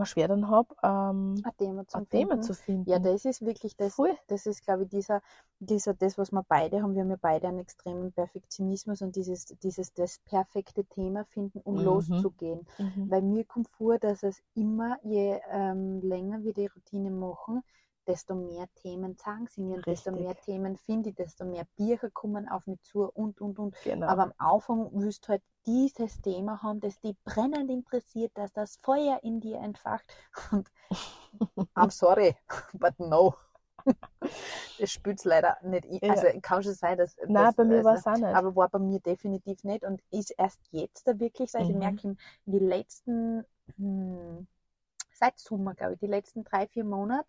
schwer 0.06 0.28
dann 0.28 0.50
habe, 0.50 0.76
ähm, 0.84 1.42
Ein 1.44 2.10
Thema 2.10 2.42
zu 2.42 2.54
finden. 2.54 2.90
Ja, 2.90 3.00
das 3.00 3.26
ist 3.26 3.46
wirklich 3.46 3.76
das, 3.76 3.96
Voll. 3.96 4.16
das 4.28 4.46
ist, 4.46 4.64
glaube 4.64 4.84
ich, 4.84 4.90
dieser, 4.90 5.22
dieser, 5.60 5.94
das, 5.94 6.18
was 6.18 6.32
wir 6.32 6.44
beide 6.48 6.82
haben. 6.82 6.94
Wir 6.94 7.02
haben 7.02 7.10
ja 7.10 7.18
beide 7.20 7.48
einen 7.48 7.60
extremen 7.60 8.12
Perfektionismus 8.14 9.02
und 9.02 9.16
dieses, 9.16 9.46
dieses, 9.46 9.94
das 9.94 10.20
perfekte 10.20 10.86
Thema 10.86 11.26
finden, 11.26 11.60
um 11.64 11.76
Mhm. 11.76 11.84
loszugehen. 11.84 12.68
Mhm. 12.78 13.10
Weil 13.10 13.22
mir 13.22 13.46
kommt 13.46 13.70
vor, 13.70 13.98
dass 13.98 14.24
es 14.24 14.42
immer, 14.54 14.98
je 15.04 15.40
ähm, 15.52 16.02
länger 16.02 16.44
wir 16.44 16.54
die 16.54 16.68
Routine 16.68 17.10
machen, 17.12 17.64
desto 18.08 18.36
mehr 18.36 18.68
Themen 18.76 19.16
sagen 19.16 19.48
sie 19.48 19.62
mir 19.62 19.82
desto 19.82 20.12
mehr 20.12 20.36
Themen 20.36 20.78
finde 20.78 21.10
ich, 21.10 21.16
desto 21.16 21.46
mehr 21.46 21.66
Bücher 21.76 22.10
kommen 22.10 22.48
auf 22.48 22.66
mich 22.68 22.82
zu 22.84 23.04
und, 23.04 23.42
und, 23.42 23.60
und. 23.60 23.76
Genau. 23.84 24.08
Aber 24.08 24.24
am 24.24 24.34
Anfang 24.38 24.90
willst 24.94 25.26
du 25.26 25.30
halt 25.30 25.44
dieses 25.66 26.22
Thema 26.22 26.62
haben, 26.64 26.80
das 26.80 27.00
dich 27.02 27.16
brennend 27.26 27.70
interessiert, 27.70 28.32
dass 28.36 28.54
das 28.54 28.78
Feuer 28.82 29.20
in 29.24 29.42
dir 29.42 29.58
entfacht. 29.60 30.06
Und 30.52 30.72
I'm 31.76 31.92
sorry, 31.92 32.36
but 32.74 32.98
no. 33.00 33.36
Das 34.80 34.92
spielt 34.92 35.24
leider 35.24 35.58
nicht. 35.64 35.86
Ich. 35.86 36.02
Ja. 36.02 36.12
Also 36.12 36.28
kann 36.42 36.62
schon 36.64 36.74
sein, 36.74 36.98
dass. 36.98 37.16
Nein, 37.28 37.34
dass 37.34 37.56
bei 37.56 37.64
mir 37.66 37.78
also, 37.78 37.90
war 37.90 37.96
es 37.96 38.06
auch 38.06 38.14
nicht. 38.14 38.26
aber 38.26 38.56
war 38.56 38.70
bei 38.70 38.80
mir 38.80 39.00
definitiv 39.00 39.64
nicht 39.64 39.84
und 39.84 40.02
ist 40.12 40.32
erst 40.38 40.60
jetzt 40.72 41.08
da 41.08 41.20
wirklich 41.20 41.52
so. 41.52 41.58
Also 41.58 41.72
ich 41.72 41.76
Mhm. 41.76 41.80
merke 41.80 42.08
in 42.08 42.18
in 42.46 42.52
die 42.54 42.60
letzten, 42.60 43.46
hm, 43.78 44.48
seit 45.14 45.40
Sommer, 45.40 45.74
glaube 45.74 45.94
ich, 45.94 46.00
die 46.00 46.08
letzten 46.08 46.44
drei, 46.44 46.68
vier 46.68 46.84
Monate, 46.84 47.28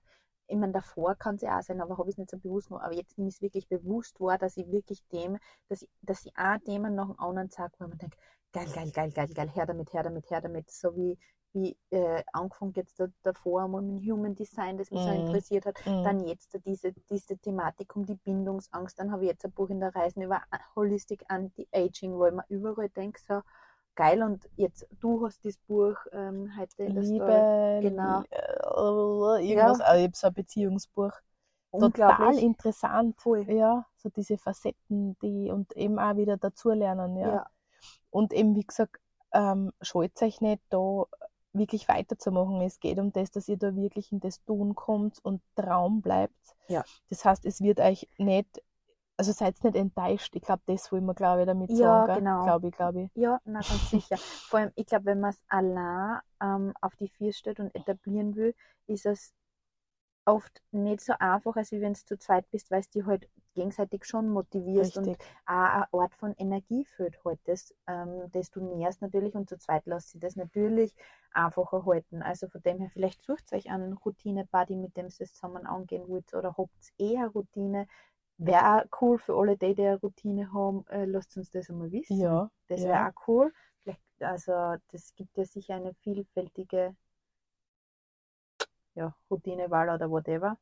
ich 0.49 0.57
meine, 0.57 0.73
davor 0.73 1.15
kann 1.17 1.37
es 1.37 1.43
ja 1.43 1.59
auch 1.59 1.63
sein, 1.63 1.81
aber 1.81 1.99
habe 1.99 2.09
ich 2.09 2.15
es 2.15 2.19
nicht 2.19 2.31
so 2.31 2.39
bewusst 2.39 2.69
gemacht. 2.69 2.85
Aber 2.85 2.95
jetzt 2.95 3.17
nehme 3.19 3.29
ich 3.29 3.37
es 3.37 3.43
wirklich 3.43 3.69
bewusst 3.69 4.19
wahr, 4.21 4.39
dass 4.39 4.57
ich 4.57 4.71
wirklich 4.71 5.07
dem, 5.13 5.39
dass 5.69 5.83
ich, 5.83 5.91
dass 6.03 6.25
ich 6.25 6.33
auch 6.37 6.59
Themen 6.65 6.95
nach 6.95 7.07
dem 7.09 7.19
anderen 7.21 7.51
sage, 7.51 7.73
wo 7.79 7.87
man 7.89 7.99
denkt, 7.99 8.19
geil, 8.53 8.69
geil, 8.75 8.91
geil, 8.93 9.11
geil, 9.13 9.29
geil, 9.35 9.51
her 9.55 9.67
damit, 9.67 9.93
her 9.93 10.03
damit, 10.03 10.31
her 10.31 10.41
damit. 10.41 10.71
So 10.71 10.97
wie, 10.97 11.19
wie 11.53 11.77
äh, 11.91 12.23
angefangen 12.33 12.73
jetzt 12.77 12.99
da, 13.01 13.07
davor 13.23 13.63
einmal 13.65 13.83
mit 13.83 14.05
Human 14.11 14.35
Design, 14.35 14.79
das 14.79 14.91
mich 14.91 15.03
so 15.03 15.11
Mhm. 15.11 15.17
interessiert 15.21 15.67
hat. 15.67 15.77
Mhm. 15.87 16.03
Dann 16.05 16.21
jetzt 16.27 16.59
diese, 16.65 16.93
diese 17.11 17.39
Thematik 17.39 17.95
um 17.97 18.05
die 18.07 18.17
Bindungsangst. 18.17 18.99
Dann 18.99 19.13
habe 19.13 19.25
ich 19.25 19.31
jetzt 19.31 19.45
ein 19.45 19.53
Buch 19.53 19.71
in 19.71 19.81
der 19.81 19.95
Reisen 19.95 20.23
über 20.23 20.43
Holistic 20.77 21.25
Anti-Aging, 21.29 22.13
wo 22.15 22.27
ich 22.27 22.33
mir 22.33 22.45
überall 22.49 22.89
denke, 22.91 23.21
so 23.27 23.43
geil. 23.99 24.23
Und 24.23 24.49
jetzt, 24.57 24.87
du 25.01 25.27
hast 25.27 25.45
das 25.45 25.57
Buch 25.67 25.97
ähm, 26.13 26.51
heute 26.59 26.85
in 26.85 26.95
der 26.95 27.03
Liebe, 27.03 27.25
Story. 27.25 27.81
genau. 27.83 28.23
äh, 28.31 29.49
irgendwas, 29.51 29.79
Ja. 29.81 29.85
also 29.85 29.99
ich 29.99 30.05
habe 30.05 30.17
so 30.17 30.27
ein 30.29 30.35
Beziehungsbuch. 30.35 31.13
Total 31.73 32.39
interessant. 32.39 33.17
Voll. 33.17 33.51
Ja, 33.51 33.85
so 33.97 34.09
diese 34.09 34.39
Facetten, 34.39 35.19
die 35.21 35.51
und 35.51 35.77
eben 35.77 35.99
auch 35.99 36.17
wieder 36.17 36.37
dazulernen, 36.39 37.17
ja. 37.19 37.29
Ja. 37.29 37.47
Und 38.11 38.33
eben, 38.33 38.55
wie 38.55 38.65
gesagt, 38.65 38.97
ähm, 39.33 39.73
scheut 39.83 40.23
euch 40.23 40.41
nicht, 40.41 40.63
da 40.71 41.05
wirklich 41.53 41.89
weiterzumachen. 41.89 42.61
Es 42.63 42.81
geht 42.81 42.99
um 42.99 43.13
das, 43.13 43.31
dass 43.31 43.49
ihr 43.49 43.59
da 43.59 43.75
wirklich 43.75 44.13
in 44.13 44.21
das 44.21 44.43
Tun 44.45 44.75
kommt 44.75 45.19
und 45.23 45.43
Traum 45.57 46.01
bleibt. 46.01 46.57
Ja. 46.69 46.85
Das 47.11 47.25
heißt, 47.25 47.45
es 47.45 47.61
wird 47.61 47.81
euch 47.81 48.09
nicht, 48.17 48.63
also 49.19 49.33
seid 49.33 49.63
nicht 49.65 49.77
enttäuscht. 49.77 50.35
Ich 50.37 50.43
glaube, 50.43 50.63
das 50.67 50.91
wollen 50.93 51.05
wir, 51.07 51.15
glaube 51.15 51.43
ich, 51.43 51.47
damit 51.47 51.71
Ja, 51.71 52.07
sagen. 52.07 52.21
genau. 52.21 52.45
Glaube 52.45 52.69
ich, 52.69 52.75
glaube 52.75 53.03
ich. 53.03 53.11
Ja, 53.15 53.41
na 53.45 53.61
ganz 53.61 53.91
sicher. 53.91 54.17
Vor 54.17 54.61
allem, 54.61 54.73
ich 54.77 54.87
glaube, 54.87 55.07
wenn 55.07 55.21
man 55.21 55.31
es 55.31 55.43
allein 55.49 56.21
ähm, 56.41 56.73
auf 56.81 56.95
die 56.97 57.09
Vier 57.09 57.33
stellt 57.33 57.61
und 57.61 57.75
etablieren 57.75 58.37
will, 58.37 58.55
ist 58.87 59.07
es 59.07 59.35
oft 60.25 60.63
nicht 60.73 61.01
so 61.01 61.15
einfach, 61.19 61.57
als 61.57 61.73
wenn 61.73 61.95
du 61.95 62.05
zu 62.05 62.19
zweit 62.19 62.51
bist, 62.51 62.71
weil 62.71 62.81
es 62.81 62.91
dich 62.91 63.05
halt 63.07 63.29
gegenseitig 63.55 64.05
schon 64.05 64.29
motivierst 64.29 64.99
und 64.99 65.07
Richtig. 65.09 65.27
auch 65.47 65.55
eine 65.55 65.89
Art 65.93 66.15
von 66.15 66.35
Energie 66.37 66.85
führt 66.85 67.19
halt 67.25 67.41
das, 67.45 67.75
ähm, 67.87 68.31
das 68.33 68.51
du 68.51 68.61
nährst 68.61 69.01
natürlich 69.03 69.35
und 69.35 69.49
zu 69.49 69.59
zweit 69.59 69.87
lässt 69.87 70.11
sich 70.11 70.21
das 70.21 70.37
natürlich 70.37 70.95
einfacher 71.33 71.85
halten. 71.87 72.23
Also 72.23 72.47
von 72.49 72.63
dem 72.63 72.79
her, 72.79 72.91
vielleicht 72.93 73.23
sucht 73.25 73.53
euch 73.53 73.71
einen 73.71 73.95
Routine-Buddy, 73.95 74.77
mit 74.77 74.97
dem 74.97 75.07
ihr 75.07 75.21
es 75.21 75.33
zusammen 75.35 75.67
angehen 75.67 76.07
wollt 76.09 76.33
oder 76.35 76.55
habt 76.57 76.93
eher 76.99 77.29
Routine. 77.29 77.87
Wäre 78.39 78.83
auch 78.83 79.01
cool 79.01 79.19
für 79.19 79.35
alle, 79.37 79.57
die, 79.57 79.75
die 79.75 79.83
eine 79.87 80.01
Routine 80.01 80.53
haben, 80.53 80.87
äh, 80.89 81.05
lasst 81.05 81.37
uns 81.37 81.51
das 81.51 81.69
einmal 81.71 81.91
wissen. 81.91 82.21
Ja, 82.21 82.51
Das 82.69 82.81
ja. 82.81 82.89
wäre 82.89 83.09
auch 83.09 83.29
cool. 83.29 83.53
Vielleicht, 83.83 84.01
also 84.21 84.77
das 84.93 85.15
gibt 85.15 85.37
ja 85.37 85.45
sicher 85.45 85.75
eine 85.75 85.93
vielfältige 85.95 86.95
ja, 88.95 89.15
Routinewahl 89.31 89.91
oder 89.91 90.11
whatever. 90.11 90.57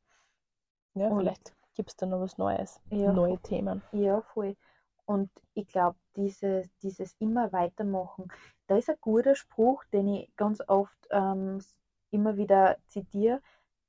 Ja, 0.94 1.08
Und- 1.10 1.20
vielleicht 1.20 1.54
gibt 1.74 1.90
es 1.90 1.96
da 1.96 2.06
noch 2.06 2.20
was 2.20 2.38
Neues, 2.38 2.80
Ja, 2.90 3.12
neue 3.12 3.38
Themen. 3.38 3.82
Ja, 3.92 4.22
voll. 4.22 4.56
Und 5.04 5.30
ich 5.54 5.68
glaube, 5.68 5.96
diese, 6.16 6.62
dieses 6.82 7.14
immer 7.18 7.52
weitermachen, 7.52 8.28
da 8.66 8.76
ist 8.76 8.90
ein 8.90 8.96
guter 9.00 9.34
Spruch, 9.36 9.84
den 9.92 10.08
ich 10.08 10.34
ganz 10.36 10.60
oft 10.66 10.96
ähm, 11.10 11.60
immer 12.10 12.36
wieder 12.36 12.76
zitiere. 12.88 13.40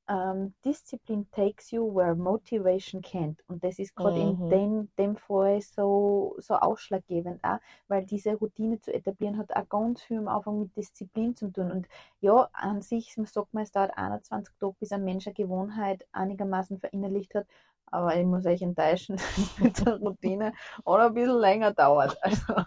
Ähm, 0.10 0.54
Discipline 0.64 1.26
takes 1.32 1.72
you 1.72 1.84
where 1.94 2.16
motivation 2.16 3.02
can't. 3.02 3.38
Und 3.48 3.64
das 3.64 3.78
ist 3.80 3.96
gerade 3.96 4.20
in 4.22 4.40
Mhm. 4.40 4.50
dem, 4.50 4.90
dem 4.98 5.16
Fall 5.18 5.62
so, 5.62 6.36
so 6.40 6.56
ausschlaggebend 6.56 7.44
auch, 7.44 7.60
weil 7.90 8.06
diese 8.06 8.36
Routine 8.36 8.80
zu 8.80 8.94
etablieren 8.94 9.38
hat 9.38 9.54
auch 9.56 9.68
ganz 9.70 10.02
viel 10.04 10.18
am 10.20 10.28
Anfang 10.30 10.60
mit 10.62 10.76
Disziplin 10.78 11.36
zu 11.36 11.52
tun. 11.52 11.72
Und 11.72 11.88
ja, 12.22 12.50
an 12.54 12.82
sich, 12.82 13.18
man 13.18 13.26
sagt 13.26 13.54
man, 13.54 13.64
es 13.64 13.72
dauert 13.72 13.98
21 13.98 14.54
Tage, 14.60 14.76
bis 14.80 14.92
ein 14.94 15.04
Mensch 15.04 15.28
eine 15.28 15.34
Gewohnheit 15.34 16.08
einigermaßen 16.14 16.80
verinnerlicht 16.80 17.36
hat. 17.36 17.48
Aber 17.88 18.16
ich 18.16 18.26
muss 18.26 18.46
euch 18.46 18.62
enttäuschen, 18.62 19.18
mit 19.60 19.86
der 19.86 19.98
Routine 20.00 20.54
oder 20.86 21.08
ein 21.08 21.14
bisschen 21.14 21.38
länger 21.40 21.74
dauert. 21.74 22.18
Also, 22.24 22.64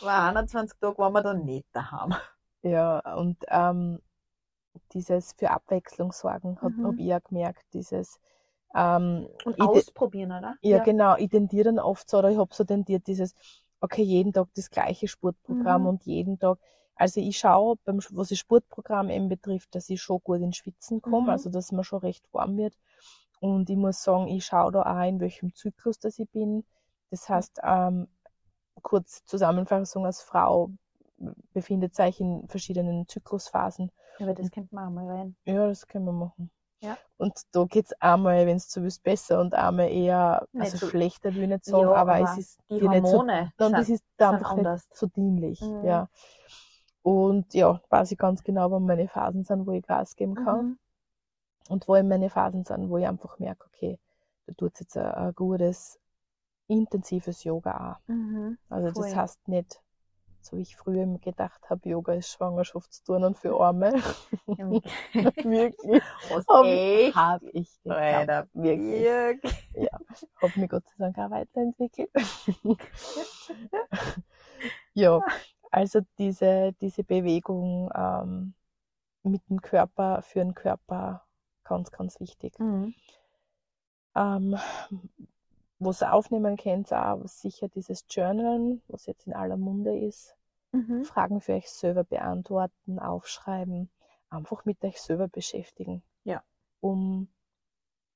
bei 0.00 0.14
21 0.18 0.78
Tagen 0.80 0.98
waren 0.98 1.12
wir 1.12 1.22
dann 1.22 1.44
nicht 1.44 1.66
daheim. 1.72 2.14
Ja, 2.62 2.98
und 3.16 3.38
ähm, 3.48 4.00
dieses 4.92 5.32
für 5.38 5.50
Abwechslung 5.50 6.12
sorgen, 6.12 6.58
habe 6.62 6.74
Mhm. 6.78 6.86
hab 6.88 6.98
ich 6.98 7.14
auch 7.14 7.22
gemerkt, 7.24 7.64
dieses 7.74 8.20
ähm, 8.74 9.28
Und 9.44 9.60
ausprobieren, 9.60 10.32
oder? 10.32 10.56
Ja, 10.62 10.78
genau. 10.78 11.16
Ich 11.16 11.30
tendiere 11.30 11.64
dann 11.64 11.78
oft 11.78 12.08
so, 12.10 12.18
oder 12.18 12.30
ich 12.30 12.38
habe 12.38 12.54
so 12.54 12.64
tendiert, 12.64 13.06
dieses, 13.06 13.34
okay, 13.80 14.02
jeden 14.02 14.32
Tag 14.32 14.48
das 14.54 14.70
gleiche 14.70 15.08
Sportprogramm 15.08 15.82
Mhm. 15.82 15.86
und 15.86 16.04
jeden 16.04 16.38
Tag. 16.38 16.58
Also 16.96 17.20
ich 17.20 17.38
schaue, 17.38 17.76
beim, 17.84 17.98
was 18.10 18.28
das 18.28 18.38
Sportprogramm 18.38 19.08
eben 19.10 19.28
betrifft, 19.28 19.74
dass 19.74 19.88
ich 19.90 20.02
schon 20.02 20.20
gut 20.22 20.40
ins 20.40 20.56
Schwitzen 20.58 21.00
komme, 21.00 21.26
Mhm. 21.26 21.32
also 21.32 21.50
dass 21.50 21.72
man 21.72 21.84
schon 21.84 22.00
recht 22.00 22.28
warm 22.32 22.56
wird. 22.58 22.74
Und 23.40 23.70
ich 23.70 23.76
muss 23.76 24.02
sagen, 24.02 24.28
ich 24.28 24.44
schaue 24.44 24.72
da 24.72 24.82
auch, 24.82 25.08
in 25.08 25.20
welchem 25.20 25.54
Zyklus 25.54 25.98
das 25.98 26.18
ich 26.18 26.28
bin. 26.30 26.64
Das 27.10 27.28
heißt, 27.28 27.60
ähm, 27.64 28.08
kurz 28.82 29.24
Zusammenfassung 29.24 30.06
als 30.06 30.22
Frau 30.22 30.70
befindet 31.52 31.94
sich 31.94 32.20
in 32.20 32.48
verschiedenen 32.48 33.06
Zyklusphasen. 33.08 33.90
Aber 34.20 34.34
das 34.34 34.50
könnte 34.50 34.74
man 34.74 34.88
auch 34.88 34.90
mal 34.92 35.06
rein. 35.08 35.36
Ja, 35.44 35.66
das 35.66 35.86
können 35.86 36.04
wir 36.04 36.12
machen. 36.12 36.50
Ja. 36.82 36.96
Und 37.18 37.34
da 37.52 37.64
geht's 37.64 37.92
einmal, 38.00 38.46
wenn 38.46 38.56
es 38.56 38.70
so 38.70 38.82
willst, 38.82 39.02
besser 39.02 39.40
und 39.40 39.52
einmal 39.54 39.90
eher, 39.90 40.46
Nicht 40.52 40.62
also 40.72 40.78
so- 40.78 40.88
schlechter 40.88 41.34
will 41.34 41.42
ich 41.42 41.48
nicht 41.48 41.64
sagen, 41.66 41.82
Ja, 41.88 41.94
aber, 41.94 42.14
aber 42.14 42.32
es 42.32 42.38
ist 42.38 42.58
Die 42.70 42.78
dir 42.80 42.88
nicht 42.88 43.06
so, 43.06 43.18
Hormone 43.18 43.52
das 43.58 43.68
sind, 43.70 43.88
ist 43.96 44.04
da 44.16 44.28
sind 44.30 44.34
einfach 44.38 44.50
anders. 44.52 44.88
nicht 44.88 44.96
so 44.96 45.06
dienlich, 45.08 45.60
Mhm. 45.60 45.84
ja. 45.84 46.08
Und 47.02 47.52
ja, 47.54 47.80
weiß 47.90 48.12
ich 48.12 48.18
ganz 48.18 48.42
genau, 48.42 48.70
wann 48.70 48.84
meine 48.86 49.08
Phasen 49.08 49.44
sind, 49.44 49.66
wo 49.66 49.72
ich 49.72 49.82
Gas 49.86 50.16
geben 50.16 50.34
kann 50.34 50.66
Mhm. 50.66 50.78
und 51.68 51.88
wo 51.88 51.96
eben 51.96 52.08
meine 52.08 52.30
Phasen 52.30 52.64
sind, 52.64 52.88
wo 52.88 52.98
ich 52.98 53.06
einfach 53.06 53.38
merke, 53.38 53.66
okay, 53.66 53.98
da 54.46 54.54
tut 54.54 54.78
jetzt 54.80 54.96
ein, 54.96 55.06
ein 55.06 55.34
gutes, 55.34 55.98
intensives 56.66 57.44
Yoga 57.44 57.98
auch. 58.04 58.08
Mhm. 58.08 58.58
Also 58.68 58.90
Voll. 58.92 59.04
das 59.04 59.16
heißt 59.16 59.48
nicht, 59.48 59.80
so 60.40 60.56
wie 60.56 60.62
ich 60.62 60.76
früher 60.76 61.02
immer 61.02 61.18
gedacht 61.18 61.68
habe, 61.68 61.88
Yoga 61.88 62.14
ist 62.14 62.30
Schwangerschaftsturnen 62.30 63.34
für 63.34 63.58
Arme. 63.60 63.92
Wirklich. 64.46 66.02
Was 66.28 66.66
echt? 66.66 67.16
hab 67.16 67.42
ich 67.52 67.82
geglaubt. 67.82 68.48
Wirklich. 68.54 69.02
Wirklich? 69.02 69.88
Hab 70.40 70.56
mich 70.56 70.70
Gott 70.70 70.84
sei 70.86 70.94
Dank 70.98 71.18
auch 71.18 71.30
weiterentwickelt. 71.30 72.10
ja, 74.94 75.20
also 75.70 76.00
diese, 76.18 76.72
diese 76.80 77.04
Bewegung 77.04 77.90
ähm, 77.94 78.54
mit 79.22 79.42
dem 79.48 79.60
Körper, 79.60 80.22
für 80.22 80.40
den 80.40 80.54
Körper, 80.54 81.24
ganz, 81.64 81.90
ganz 81.90 82.18
wichtig. 82.20 82.58
Mhm. 82.58 82.94
Ähm, 84.16 84.56
was 85.80 86.02
ihr 86.02 86.12
aufnehmen 86.12 86.56
könnt, 86.56 86.92
auch 86.92 87.26
sicher 87.26 87.68
dieses 87.68 88.04
Journalen, 88.08 88.82
was 88.88 89.06
jetzt 89.06 89.26
in 89.26 89.32
aller 89.32 89.56
Munde 89.56 89.98
ist. 89.98 90.36
Mhm. 90.72 91.04
Fragen 91.04 91.40
für 91.40 91.54
euch 91.54 91.68
selber 91.70 92.04
beantworten, 92.04 92.98
aufschreiben, 93.00 93.90
einfach 94.28 94.64
mit 94.64 94.84
euch 94.84 95.00
selber 95.00 95.26
beschäftigen. 95.26 96.02
Ja. 96.22 96.42
Um 96.80 97.28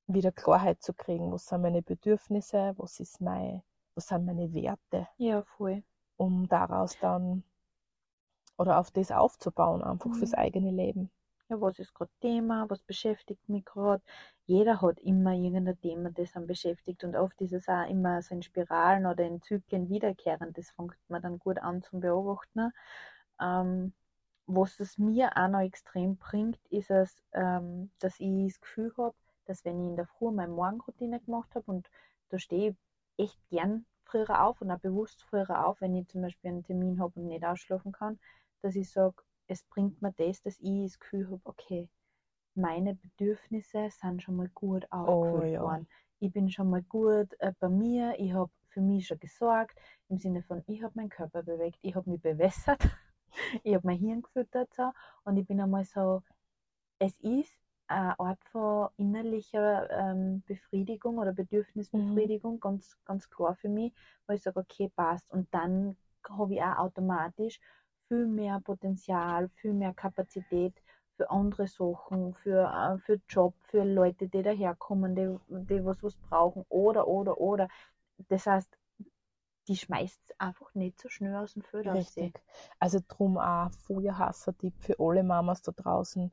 wieder 0.07 0.31
Klarheit 0.31 0.83
zu 0.83 0.93
kriegen, 0.93 1.33
was 1.33 1.47
sind 1.47 1.63
meine 1.63 1.83
Bedürfnisse, 1.83 2.75
was 2.77 3.01
ist 3.01 3.21
mein, 3.21 3.63
was 3.95 4.09
sind 4.09 4.27
meine 4.27 4.53
Werte, 4.53 5.09
Ja, 5.17 5.43
voll. 5.43 5.83
um 6.17 6.47
daraus 6.47 6.97
dann 7.01 7.43
oder 8.59 8.79
auf 8.79 8.91
das 8.93 9.11
aufzubauen, 9.11 9.83
einfach 9.83 10.11
Mhm. 10.11 10.15
fürs 10.15 10.35
eigene 10.35 10.71
Leben. 10.71 11.11
Ja, 11.51 11.61
was 11.61 11.79
ist 11.79 11.95
gerade 11.95 12.11
Thema? 12.21 12.69
Was 12.71 12.83
beschäftigt 12.83 13.49
mich 13.49 13.65
gerade? 13.65 14.03
Jeder 14.47 14.81
hat 14.81 14.99
immer 15.01 15.33
irgendein 15.33 15.79
Thema, 15.81 16.11
das 16.11 16.35
ihn 16.35 16.47
beschäftigt. 16.47 17.05
Und 17.05 17.17
oft 17.17 17.39
ist 17.41 17.53
es 17.53 17.69
auch 17.69 17.87
immer 17.89 18.23
so 18.23 18.35
in 18.35 18.43
Spiralen 18.43 19.07
oder 19.07 19.25
in 19.25 19.43
Zyklen 19.43 19.89
wiederkehrend. 19.91 20.57
Das 20.57 20.71
fängt 20.71 20.97
man 21.09 21.21
dann 21.23 21.39
gut 21.39 21.59
an 21.59 21.83
zum 21.83 22.01
Beobachten. 22.01 22.73
Ähm, 23.41 23.93
was 24.47 24.81
es 24.81 24.99
mir 24.99 25.37
auch 25.37 25.49
noch 25.49 25.61
extrem 25.61 26.17
bringt, 26.17 26.59
ist 26.71 26.91
es, 26.91 27.23
ähm, 27.33 27.91
dass 27.99 28.21
ich 28.21 28.53
das 28.53 28.61
Gefühl 28.61 28.93
habe, 28.99 29.15
dass 29.47 29.65
wenn 29.65 29.81
ich 29.81 29.89
in 29.91 29.97
der 29.97 30.07
Früh 30.07 30.31
meine 30.31 30.53
Morgenroutine 30.53 31.21
gemacht 31.21 31.55
habe 31.55 31.71
und 31.71 31.91
da 32.31 32.39
stehe 32.39 32.71
ich 32.71 32.77
echt 33.27 33.39
gern 33.51 33.87
früher 34.05 34.43
auf 34.45 34.61
und 34.61 34.71
auch 34.71 34.79
bewusst 34.79 35.23
früher 35.25 35.67
auf, 35.67 35.81
wenn 35.81 35.95
ich 35.95 36.09
zum 36.09 36.23
Beispiel 36.23 36.51
einen 36.51 36.65
Termin 36.65 37.01
habe 37.01 37.21
und 37.21 37.29
nicht 37.29 37.45
ausschlafen 37.45 37.93
kann, 37.93 38.19
dass 38.63 38.77
ich 38.77 38.91
sage, 38.91 39.17
es 39.47 39.63
bringt 39.65 40.01
mir 40.03 40.13
das, 40.13 40.43
dass 40.43 40.59
ich 40.61 40.85
das 40.85 40.99
Gefühl 40.99 41.27
habe, 41.27 41.41
okay, 41.45 41.89
meine 42.55 42.95
Bedürfnisse 42.95 43.89
sind 43.91 44.23
schon 44.23 44.37
mal 44.37 44.49
gut 44.55 44.91
aufgefüllt 44.91 45.55
ja. 45.55 45.63
worden. 45.63 45.89
Ich 46.21 46.33
bin 46.33 46.51
schon 46.51 46.71
mal 46.71 46.83
gut 46.83 47.35
äh, 47.41 47.53
bei 47.59 47.69
mir, 47.69 48.15
ich 48.19 48.33
habe 48.33 48.51
für 48.69 48.81
mich 48.81 49.07
schon 49.07 49.19
gesorgt, 49.19 49.79
im 50.09 50.19
Sinne 50.19 50.43
von, 50.43 50.63
ich 50.67 50.83
habe 50.83 50.93
meinen 50.97 51.09
Körper 51.09 51.43
bewegt, 51.43 51.79
ich 51.83 51.95
habe 51.95 52.11
mich 52.11 52.21
bewässert, 52.21 52.81
ich 53.63 53.75
habe 53.75 53.87
mein 53.87 53.99
Hirn 53.99 54.23
gefüttert 54.23 54.73
so, 54.75 54.91
und 55.25 55.37
ich 55.37 55.47
bin 55.47 55.61
einmal 55.61 55.85
so, 55.85 56.23
es 56.99 57.19
ist 57.21 57.61
eine 57.87 58.19
Art 58.19 58.43
von 58.45 58.89
innerlicher 58.97 59.91
ähm, 59.91 60.43
Befriedigung 60.47 61.19
oder 61.19 61.33
Bedürfnisbefriedigung, 61.33 62.61
ganz, 62.61 62.97
ganz 63.05 63.29
klar 63.29 63.55
für 63.57 63.69
mich, 63.69 63.93
weil 64.27 64.37
ich 64.37 64.43
sage, 64.43 64.61
okay, 64.61 64.91
passt. 64.95 65.31
Und 65.31 65.53
dann 65.53 65.97
habe 66.29 66.55
ich 66.55 66.63
auch 66.63 66.79
automatisch 66.79 67.61
viel 68.09 68.27
mehr 68.27 68.61
Potenzial, 68.61 69.49
viel 69.49 69.73
mehr 69.73 69.95
Kapazität 69.95 70.75
für 71.17 71.31
andere 71.31 71.67
Sachen, 71.67 72.35
für, 72.35 72.65
äh, 72.65 72.99
für 72.99 73.21
Job, 73.29 73.55
für 73.61 73.85
Leute, 73.85 74.29
die 74.29 74.43
daherkommen, 74.43 75.15
die, 75.15 75.37
die 75.49 75.85
was, 75.85 76.03
was 76.03 76.17
brauchen 76.17 76.65
oder, 76.69 77.07
oder, 77.07 77.39
oder. 77.41 77.69
Das 78.29 78.47
heißt, 78.47 78.77
die 79.69 79.77
schmeißt 79.77 80.21
es 80.25 80.41
einfach 80.41 80.75
nicht 80.75 81.01
so 81.01 81.09
schnell 81.09 81.35
aus 81.37 81.55
dem 81.55 81.63
Feld 81.63 81.89
aus. 81.89 81.95
Richtig. 81.95 82.41
Also 82.79 82.99
drum 83.07 83.39
auch 83.39 83.71
vorher 83.87 84.19
Hassertipp 84.19 84.75
für 84.79 84.97
alle 84.99 85.23
Mamas 85.23 85.63
da 85.63 85.73
draußen. 85.73 86.31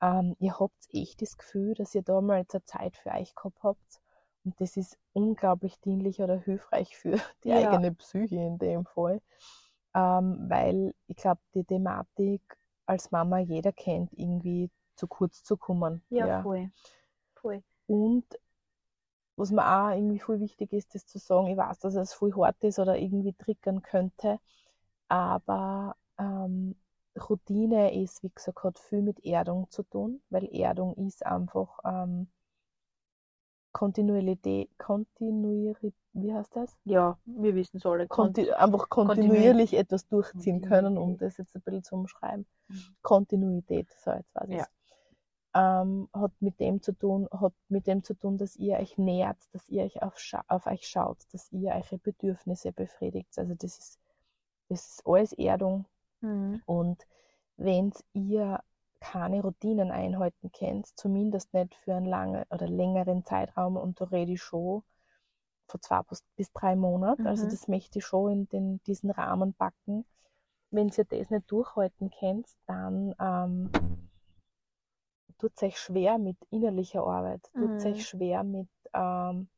Ähm, 0.00 0.36
ihr 0.38 0.58
habt 0.58 0.88
echt 0.92 1.20
das 1.20 1.36
Gefühl, 1.36 1.74
dass 1.74 1.94
ihr 1.94 2.02
da 2.02 2.20
mal 2.20 2.38
jetzt 2.38 2.54
eine 2.54 2.64
Zeit 2.64 2.96
für 2.96 3.10
euch 3.10 3.34
gehabt 3.34 3.62
habt. 3.62 4.00
Und 4.44 4.58
das 4.60 4.76
ist 4.78 4.98
unglaublich 5.12 5.78
dienlich 5.80 6.22
oder 6.22 6.38
hilfreich 6.38 6.96
für 6.96 7.16
die 7.44 7.50
Ja. 7.50 7.72
eigene 7.72 7.92
Psyche 7.92 8.36
in 8.36 8.58
dem 8.58 8.86
Fall. 8.86 9.20
Ähm, 9.94 10.46
weil 10.48 10.94
ich 11.08 11.16
glaube, 11.16 11.40
die 11.54 11.64
Thematik 11.64 12.42
als 12.86 13.10
Mama 13.10 13.38
jeder 13.38 13.72
kennt, 13.72 14.12
irgendwie 14.12 14.70
zu 14.94 15.06
kurz 15.06 15.42
zu 15.42 15.56
kommen. 15.56 16.02
Ja, 16.10 16.42
voll. 16.42 16.70
voll. 17.34 17.62
Und 17.86 18.24
was 19.36 19.50
mir 19.50 19.64
auch 19.64 19.90
irgendwie 19.90 20.18
voll 20.18 20.40
wichtig 20.40 20.72
ist, 20.72 20.94
das 20.94 21.06
zu 21.06 21.18
sagen, 21.18 21.46
ich 21.46 21.56
weiß, 21.56 21.78
dass 21.78 21.94
es 21.94 22.12
voll 22.12 22.34
hart 22.34 22.62
ist 22.62 22.78
oder 22.78 22.98
irgendwie 22.98 23.32
triggern 23.32 23.82
könnte, 23.82 24.38
aber 25.08 25.96
ähm, 26.18 26.76
Routine 27.28 27.94
ist, 28.02 28.22
wie 28.22 28.30
gesagt, 28.30 28.62
hat 28.62 28.78
viel 28.78 29.02
mit 29.02 29.24
Erdung 29.24 29.68
zu 29.70 29.82
tun, 29.82 30.22
weil 30.30 30.44
Erdung 30.54 30.94
ist 30.94 31.24
einfach 31.24 31.78
ähm, 31.84 32.28
Kontinuität, 33.72 34.68
Kontinuität, 34.78 35.94
wie 36.12 36.32
heißt 36.34 36.54
das? 36.56 36.76
Ja, 36.84 37.18
wir 37.24 37.54
wissen 37.54 37.76
es 37.76 37.86
alle. 37.86 38.08
Konti 38.08 38.50
einfach 38.50 38.88
kontinuierlich 38.88 39.74
etwas 39.74 40.06
durchziehen 40.08 40.60
können, 40.60 40.98
um 40.98 41.16
das 41.16 41.36
jetzt 41.36 41.54
ein 41.56 41.62
bisschen 41.62 41.84
zu 41.84 41.94
umschreiben. 41.94 42.46
Mhm. 42.68 42.96
Kontinuität, 43.02 43.88
so 44.04 44.10
jetzt 44.10 44.34
weiß 44.34 44.48
ich 44.48 44.56
Ja. 44.56 44.66
ähm, 45.54 46.08
hat 46.12 46.32
mit 46.40 46.58
dem 46.60 46.82
zu 46.82 46.92
tun, 46.92 47.28
hat 47.32 47.52
mit 47.68 47.86
dem 47.86 48.02
zu 48.02 48.14
tun, 48.14 48.38
dass 48.38 48.56
ihr 48.56 48.76
euch 48.78 48.98
nähert, 48.98 49.38
dass 49.52 49.68
ihr 49.68 49.84
euch 49.84 50.02
auf, 50.02 50.14
auf 50.48 50.66
euch 50.66 50.86
schaut, 50.86 51.18
dass 51.32 51.50
ihr 51.52 51.70
eure 51.72 51.98
Bedürfnisse 51.98 52.72
befriedigt. 52.72 53.36
Also 53.38 53.54
das 53.54 53.78
ist, 53.78 53.98
das 54.68 54.86
ist 54.88 55.06
alles 55.06 55.32
Erdung. 55.32 55.86
Mhm. 56.20 56.62
Und 56.66 57.06
wenn 57.56 57.92
ihr 58.14 58.62
keine 59.00 59.42
Routinen 59.42 59.90
einhalten 59.90 60.52
könnt, 60.52 60.86
zumindest 60.98 61.52
nicht 61.54 61.74
für 61.74 61.94
einen 61.94 62.06
langen 62.06 62.44
oder 62.50 62.68
längeren 62.68 63.24
Zeitraum, 63.24 63.76
und 63.76 64.00
da 64.00 64.04
rede 64.06 64.32
ich 64.32 64.42
schon 64.42 64.82
von 65.66 65.80
zwei 65.82 66.02
bis, 66.36 66.52
drei 66.52 66.76
Monaten, 66.76 67.26
also 67.26 67.46
Mhm. 67.46 67.50
das 67.50 67.68
möchte 67.68 67.98
ich 67.98 68.06
schon 68.06 68.32
in 68.32 68.48
den, 68.48 68.82
diesen 68.84 69.10
Rahmen 69.10 69.54
packen. 69.54 70.04
Wenn 70.70 70.88
ihr 70.88 71.04
das 71.04 71.30
nicht 71.30 71.50
durchhalten 71.50 72.10
könnt, 72.10 72.48
dann 72.66 73.14
ähm, 73.20 73.70
tut 75.38 75.52
es 75.56 75.62
euch 75.62 75.78
schwer 75.78 76.18
mit 76.18 76.36
innerlicher 76.50 77.02
Arbeit, 77.04 77.50
tut 77.58 77.72
es 77.76 77.84
Mhm. 77.84 77.90
euch 77.92 78.06
schwer 78.06 78.44
mit 78.44 78.68
ähm, 78.92 79.48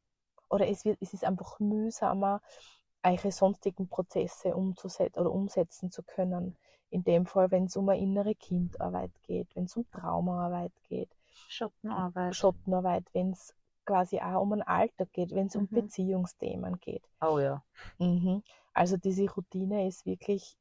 oder 0.49 0.69
es, 0.69 0.85
wird, 0.85 0.99
es 1.01 1.15
ist 1.15 1.25
einfach 1.25 1.59
mühsamer, 1.61 2.41
eure 3.03 3.33
sonstigen 3.33 3.89
Prozesse 3.89 4.55
umzusetzen 4.55 5.19
oder 5.21 5.33
umsetzen 5.33 5.91
zu 5.91 6.03
können. 6.03 6.57
In 6.93 7.05
dem 7.05 7.27
Fall, 7.27 7.51
wenn 7.51 7.65
es 7.65 7.77
um 7.77 7.89
eine 7.89 8.01
innere 8.01 8.37
Kindarbeit 8.37 9.11
geht, 9.25 9.49
wenn 9.57 9.65
es 9.65 9.77
um 9.77 9.85
Traumaarbeit 9.91 10.73
geht, 10.85 11.11
Schattenarbeit. 11.49 12.35
Schattenarbeit, 12.37 13.05
wenn 13.15 13.33
es 13.33 13.55
quasi 13.85 14.21
auch 14.21 14.43
um 14.43 14.51
den 14.51 14.63
Alltag 14.63 15.13
geht, 15.13 15.33
wenn 15.35 15.47
es 15.49 15.57
um 15.57 15.69
Mhm. 15.71 15.75
Beziehungsthemen 15.75 16.79
geht. 16.81 17.03
Oh 17.23 17.39
ja. 17.39 17.65
Mhm. 17.99 18.43
Also 18.75 18.97
diese 18.99 19.31
Routine 19.31 19.87
ist 19.89 20.07
wirklich 20.07 20.57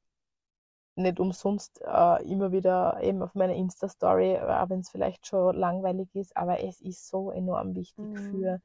nicht 0.95 1.19
umsonst 1.19 1.81
äh, 1.81 2.23
immer 2.31 2.51
wieder 2.53 3.01
eben 3.01 3.21
auf 3.21 3.35
meiner 3.35 3.55
Insta-Story, 3.55 4.37
auch 4.39 4.69
wenn 4.69 4.79
es 4.79 4.89
vielleicht 4.89 5.27
schon 5.27 5.55
langweilig 5.55 6.07
ist, 6.15 6.35
aber 6.37 6.61
es 6.63 6.79
ist 6.81 7.07
so 7.09 7.31
enorm 7.31 7.75
wichtig 7.75 8.09
Mhm. 8.09 8.29
für 8.29 8.61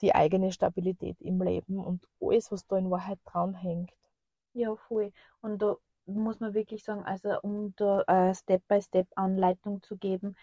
die 0.00 0.14
eigene 0.14 0.52
Stabilität 0.52 1.20
im 1.20 1.42
Leben 1.42 1.78
und 1.78 2.06
alles, 2.20 2.52
was 2.52 2.66
da 2.66 2.78
in 2.78 2.90
Wahrheit 2.90 3.20
dran 3.24 3.54
hängt. 3.54 3.92
Ja, 4.52 4.76
voll. 4.76 5.12
Und 5.40 5.62
da 5.62 5.76
muss 6.14 6.40
man 6.40 6.54
wirklich 6.54 6.84
sagen, 6.84 7.04
also 7.04 7.40
um 7.42 7.74
da 7.76 8.02
eine 8.06 8.34
Step-by-Step-Anleitung 8.34 9.82
zu 9.82 9.96
geben, 9.96 10.36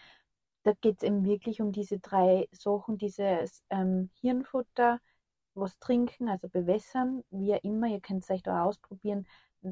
da 0.63 0.73
geht 0.73 0.97
es 0.97 1.03
eben 1.03 1.25
wirklich 1.25 1.61
um 1.61 1.71
diese 1.71 1.99
drei 1.99 2.47
Sachen, 2.51 2.97
dieses 2.97 3.63
ähm, 3.69 4.09
Hirnfutter, 4.21 4.99
was 5.53 5.77
trinken, 5.79 6.27
also 6.29 6.49
bewässern, 6.49 7.23
wie 7.29 7.53
auch 7.55 7.63
immer, 7.63 7.87
ihr 7.87 8.01
könnt 8.01 8.23
es 8.23 8.29
euch 8.29 8.43
da 8.43 8.65
ausprobieren, 8.65 9.25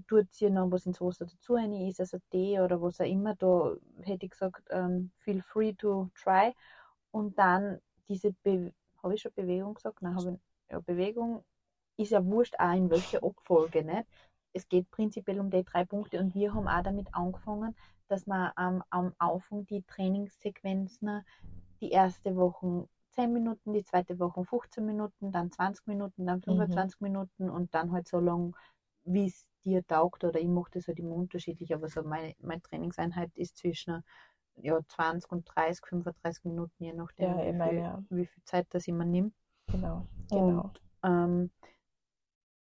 tut 0.08 0.28
ihr 0.42 0.50
noch 0.50 0.72
was 0.72 0.86
ins 0.86 1.02
Wasser 1.02 1.26
dazu 1.26 1.54
rein, 1.54 1.74
ist 1.74 2.00
also 2.00 2.18
Tee 2.32 2.60
oder 2.60 2.82
was 2.82 3.02
auch 3.02 3.06
immer, 3.06 3.36
da 3.36 3.76
hätte 4.02 4.26
ich 4.26 4.32
gesagt, 4.32 4.64
ähm, 4.72 5.12
feel 5.20 5.42
free 5.42 5.74
to 5.74 6.10
try. 6.16 6.54
Und 7.12 7.38
dann 7.38 7.80
diese, 8.08 8.34
Be 8.44 8.74
habe 9.02 9.16
ich 9.16 9.22
schon 9.22 9.34
Bewegung 9.34 9.74
gesagt? 9.74 10.02
Nein, 10.02 10.18
ich, 10.18 10.72
ja, 10.72 10.80
Bewegung 10.80 11.44
ist 11.98 12.12
ja 12.12 12.26
wurscht 12.26 12.56
auch 12.58 12.74
in 12.74 12.90
welcher 12.90 13.24
Abfolge, 13.24 13.84
nicht? 13.84 14.08
Es 14.54 14.68
geht 14.68 14.90
prinzipiell 14.92 15.40
um 15.40 15.50
die 15.50 15.64
drei 15.64 15.86
Punkte 15.86 16.20
und 16.20 16.36
wir 16.36 16.54
haben 16.54 16.68
auch 16.68 16.84
damit 16.84 17.14
angefangen, 17.14 17.76
dass 18.08 18.26
wir 18.28 18.54
ähm, 18.58 18.84
am 18.90 19.14
Anfang 19.18 19.66
die 19.66 19.82
Trainingssequenzen, 19.84 21.26
die 21.82 21.92
erste 21.92 22.36
Woche 22.36 22.88
10 23.12 23.32
Minuten, 23.34 23.74
die 23.74 23.84
zweite 23.84 24.20
Woche 24.20 24.44
15 24.44 24.86
Minuten, 24.86 25.32
dann 25.32 25.52
20 25.52 25.88
Minuten, 25.88 26.26
dann 26.26 26.42
25 26.42 27.02
Minuten 27.02 27.50
und 27.50 27.74
dann 27.74 27.92
halt 27.92 28.08
so 28.08 28.20
lang, 28.20 28.56
wie 29.04 29.28
es 29.28 29.48
dir 29.64 29.86
taugt 29.86 30.24
oder 30.24 30.40
ich 30.40 30.48
mache 30.48 30.72
das 30.72 30.88
halt 30.88 31.00
immer 31.00 31.16
unterschiedlich, 31.16 31.74
aber 31.74 31.88
so 31.88 32.04
meine, 32.04 32.34
meine 32.42 32.62
Trainingseinheit 32.62 33.32
ist 33.36 33.58
zwischen 33.58 34.04
ja, 34.58 34.80
20 34.88 35.32
und 35.32 35.50
30, 35.56 35.86
35 35.86 36.46
Minuten, 36.46 36.84
je 36.84 36.94
nachdem, 36.94 37.32
Ja, 37.32 37.38
wie, 37.38 37.50
ich 37.50 37.56
meine, 37.56 37.72
viel, 37.72 37.80
ja. 37.80 38.04
wie 38.10 38.26
viel 38.26 38.44
Zeit 38.44 38.68
das 38.70 38.88
immer 38.88 39.06
nimmt. 39.06 39.34
Genau, 39.68 40.06
genau. 40.30 40.62
Und 40.62 40.82
ähm, 41.04 41.52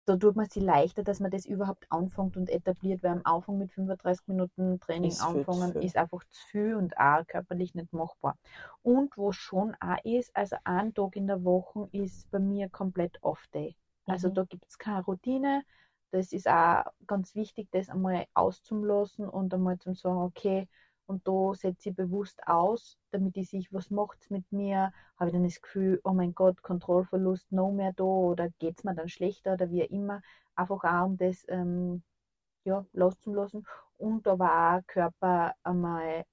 da 0.08 0.18
tut 0.18 0.36
man 0.38 0.48
sich 0.50 0.64
leichter, 0.64 1.04
dass 1.04 1.20
man 1.20 1.32
das 1.32 1.46
überhaupt 1.46 1.86
anfängt 1.92 2.38
und 2.38 2.50
etabliert, 2.50 3.04
weil 3.04 3.12
am 3.12 3.22
Anfang 3.26 3.60
mit 3.60 3.72
35 3.74 4.28
Minuten 4.28 4.80
Training 4.80 5.12
Ist 5.12 5.20
anfangen 5.20 5.76
ist 5.82 5.98
einfach 5.98 6.24
zu 6.30 6.42
viel 6.48 6.76
und 6.76 6.98
auch 6.98 7.28
körperlich 7.28 7.76
nicht 7.76 7.94
machbar. 7.94 8.38
Und 8.84 9.18
was 9.18 9.36
schon 9.36 9.76
auch 9.82 9.98
ist, 10.06 10.36
also 10.36 10.58
ein 10.66 10.94
Tag 10.96 11.16
in 11.18 11.28
der 11.28 11.44
Woche 11.44 11.90
ist 11.92 12.30
bei 12.32 12.40
mir 12.40 12.70
komplett 12.70 13.22
Off-Day. 13.24 13.76
Also 14.08 14.30
Mhm. 14.30 14.34
da 14.36 14.44
gibt 14.46 14.66
es 14.68 14.78
keine 14.80 15.04
Routine. 15.06 15.64
Das 16.12 16.32
ist 16.34 16.48
auch 16.48 16.86
ganz 17.06 17.36
wichtig, 17.36 17.70
das 17.72 17.90
einmal 17.90 18.26
auszulassen 18.34 19.28
und 19.30 19.54
einmal 19.54 19.78
zu 19.80 19.94
sagen, 19.94 20.18
okay, 20.22 20.68
und 21.08 21.28
da 21.28 21.54
setze 21.56 21.90
ich 21.90 21.96
bewusst 21.96 22.48
aus, 22.48 22.98
damit 23.12 23.38
ich 23.38 23.50
sich, 23.50 23.74
was 23.74 23.90
macht's 23.92 24.30
mit 24.30 24.52
mir? 24.52 24.92
Habe 25.18 25.30
ich 25.30 25.34
dann 25.34 25.44
das 25.46 25.62
Gefühl, 25.62 26.00
oh 26.04 26.14
mein 26.14 26.36
Gott, 26.36 26.62
Kontrollverlust, 26.64 27.52
no 27.52 27.72
mehr 27.72 27.94
da 27.94 28.04
oder 28.04 28.50
geht's 28.60 28.84
mir 28.84 28.96
dann 28.96 29.10
schlechter 29.10 29.54
oder 29.54 29.70
wie 29.72 29.84
auch 29.84 29.90
immer. 29.90 30.22
Einfach 30.56 30.84
auch 30.84 31.06
um 31.06 31.18
das 31.18 31.46
ähm, 31.50 32.04
ja, 32.66 32.86
loszulassen. 32.94 33.66
Und 33.98 34.28
da 34.28 34.40
war 34.40 34.80
auch 34.80 34.88
Körper 34.88 35.54
einmal, 35.64 36.26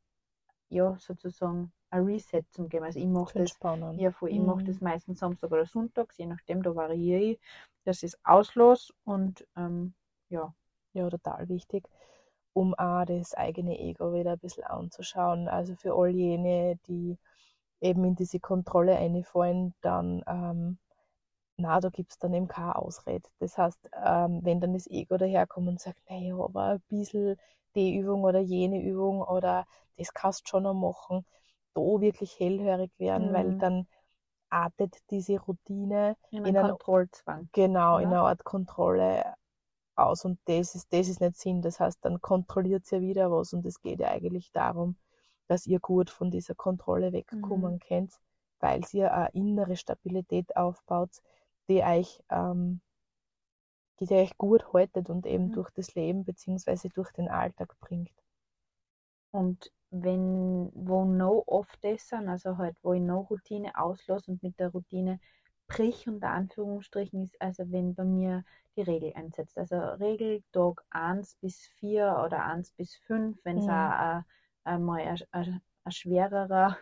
ja, 0.69 0.97
sozusagen 0.99 1.73
ein 1.91 2.05
Reset 2.05 2.43
zum 2.53 2.69
geben. 2.69 2.85
Also 2.85 2.99
ich 3.01 3.07
mache 3.07 3.35
das 3.37 3.59
entspannen. 3.59 3.97
ja, 3.97 4.11
voll. 4.13 4.31
Ich 4.31 4.41
mache 4.41 4.63
Mhm. 4.63 4.67
das 4.67 4.81
meistens 4.81 5.21
Samstag 5.21 5.53
oder 5.53 5.67
Sonntags, 5.67 6.19
je 6.19 6.27
nachdem, 6.27 6.63
da 6.63 6.75
variiere 6.75 7.21
ich. 7.21 7.41
Das 7.85 8.03
ist 8.03 8.19
Auslos 8.25 8.93
und 9.05 9.47
ähm, 9.57 9.95
ja. 10.31 10.55
Ja, 10.95 11.11
total 11.11 11.49
wichtig, 11.49 11.89
um 12.55 12.75
auch 12.75 13.07
das 13.07 13.35
eigene 13.35 13.79
Ego 13.81 14.15
wieder 14.15 14.33
ein 14.35 14.41
bisschen 14.41 14.65
anzuschauen. 14.65 15.49
Also 15.49 15.77
für 15.77 15.95
all 15.95 16.11
jene, 16.11 16.79
die 16.89 17.19
eben 17.83 18.05
in 18.05 18.17
diese 18.17 18.41
Kontrolle 18.41 18.97
einfallen, 18.99 19.75
dann, 19.83 20.23
ähm, 20.29 20.79
na, 21.57 21.81
da 21.81 21.89
gibt 21.91 22.13
es 22.13 22.19
dann 22.19 22.35
eben 22.35 22.49
keine 22.49 22.77
Ausrede. 22.77 23.29
Das 23.41 23.57
heißt, 23.59 23.91
ähm, 24.05 24.41
wenn 24.45 24.61
dann 24.61 24.75
das 24.75 24.87
Ego 24.89 25.17
daherkommt 25.19 25.69
und 25.69 25.81
sagt, 25.81 25.99
naja, 26.11 26.35
aber 26.37 26.65
ein 26.75 26.83
bisschen 26.89 27.37
die 27.75 27.97
Übung 27.97 28.25
oder 28.25 28.41
jene 28.41 28.83
Übung 28.83 29.23
oder 29.23 29.67
das 29.97 30.13
kannst 30.15 30.43
du 30.47 30.49
schon 30.51 30.63
noch 30.65 30.75
machen, 30.75 31.25
da 31.75 31.81
wirklich 31.83 32.39
hellhörig 32.39 32.91
werden, 32.99 33.33
weil 33.33 33.55
Mhm. 33.55 33.59
dann 33.59 33.87
artet 34.51 34.97
diese 35.11 35.39
Routine 35.41 36.17
In 36.33 36.45
in 36.45 36.57
einen 36.57 36.57
Kontrollzwang. 36.57 37.49
Genau, 37.53 37.99
in 37.99 38.07
oder? 38.07 38.13
einer 38.13 38.23
Art 38.25 38.45
Kontrolle 38.45 39.35
aus 39.97 40.25
und 40.25 40.39
das 40.47 40.75
ist, 40.75 40.93
das 40.93 41.09
ist 41.09 41.21
nicht 41.21 41.37
Sinn. 41.37 41.63
Das 41.63 41.81
heißt, 41.81 41.99
dann 42.05 42.21
kontrolliert 42.21 42.91
ihr 42.93 43.01
wieder 43.01 43.31
was 43.31 43.53
und 43.53 43.65
es 43.67 43.81
geht 43.83 44.01
ja 44.01 44.09
eigentlich 44.11 44.51
darum, 44.53 44.97
dass 45.49 45.67
ihr 45.67 45.81
gut 45.81 46.11
von 46.11 46.31
dieser 46.31 46.55
Kontrolle 46.55 47.13
wegkommen 47.13 47.79
könnt, 47.81 48.13
weil 48.61 48.83
ihr 48.93 49.13
eine 49.15 49.31
innere 49.33 49.77
Stabilität 49.77 50.57
aufbaut, 50.57 51.11
die 51.69 51.83
euch, 51.83 52.21
ähm, 52.31 52.81
die 53.99 54.09
euch 54.15 54.39
gut 54.39 54.73
haltet 54.73 55.11
und 55.11 55.27
eben 55.27 55.51
Mhm. 55.51 55.53
durch 55.53 55.69
das 55.73 55.97
Leben 55.97 56.25
beziehungsweise 56.25 56.91
durch 56.91 57.11
den 57.11 57.29
Alltag 57.29 57.75
bringt. 57.81 58.13
Und 59.33 59.71
wenn, 59.91 60.71
wo 60.75 61.05
no 61.05 61.43
off 61.47 61.77
das 61.83 62.09
sind, 62.09 62.29
also 62.29 62.57
halt, 62.57 62.77
wo 62.83 62.95
ich 62.95 63.03
no 63.03 63.21
Routine 63.21 63.77
auslasse 63.79 64.31
und 64.31 64.43
mit 64.43 64.59
der 64.59 64.71
Routine 64.71 65.21
brich 65.77 66.09
unter 66.09 66.31
Anführungsstrichen 66.31 67.23
ist, 67.23 67.41
also 67.41 67.65
wenn 67.71 67.95
bei 67.95 68.05
mir 68.05 68.45
die 68.77 68.83
Regel 68.83 69.13
einsetzt. 69.15 69.59
Also 69.59 69.77
Regel 69.77 70.43
Tag 70.53 70.85
1 70.91 71.37
bis 71.37 71.67
4 71.79 72.23
oder 72.25 72.45
1 72.45 72.73
bis 72.73 72.95
5, 72.97 73.39
wenn 73.45 73.59
es 73.59 73.65
Mhm. 73.65 73.71
auch 73.71 74.21
äh, 74.21 74.23
einmal 74.65 75.01
ein, 75.01 75.19
ein, 75.33 75.61
ein 75.85 75.93
schwererer 75.93 76.79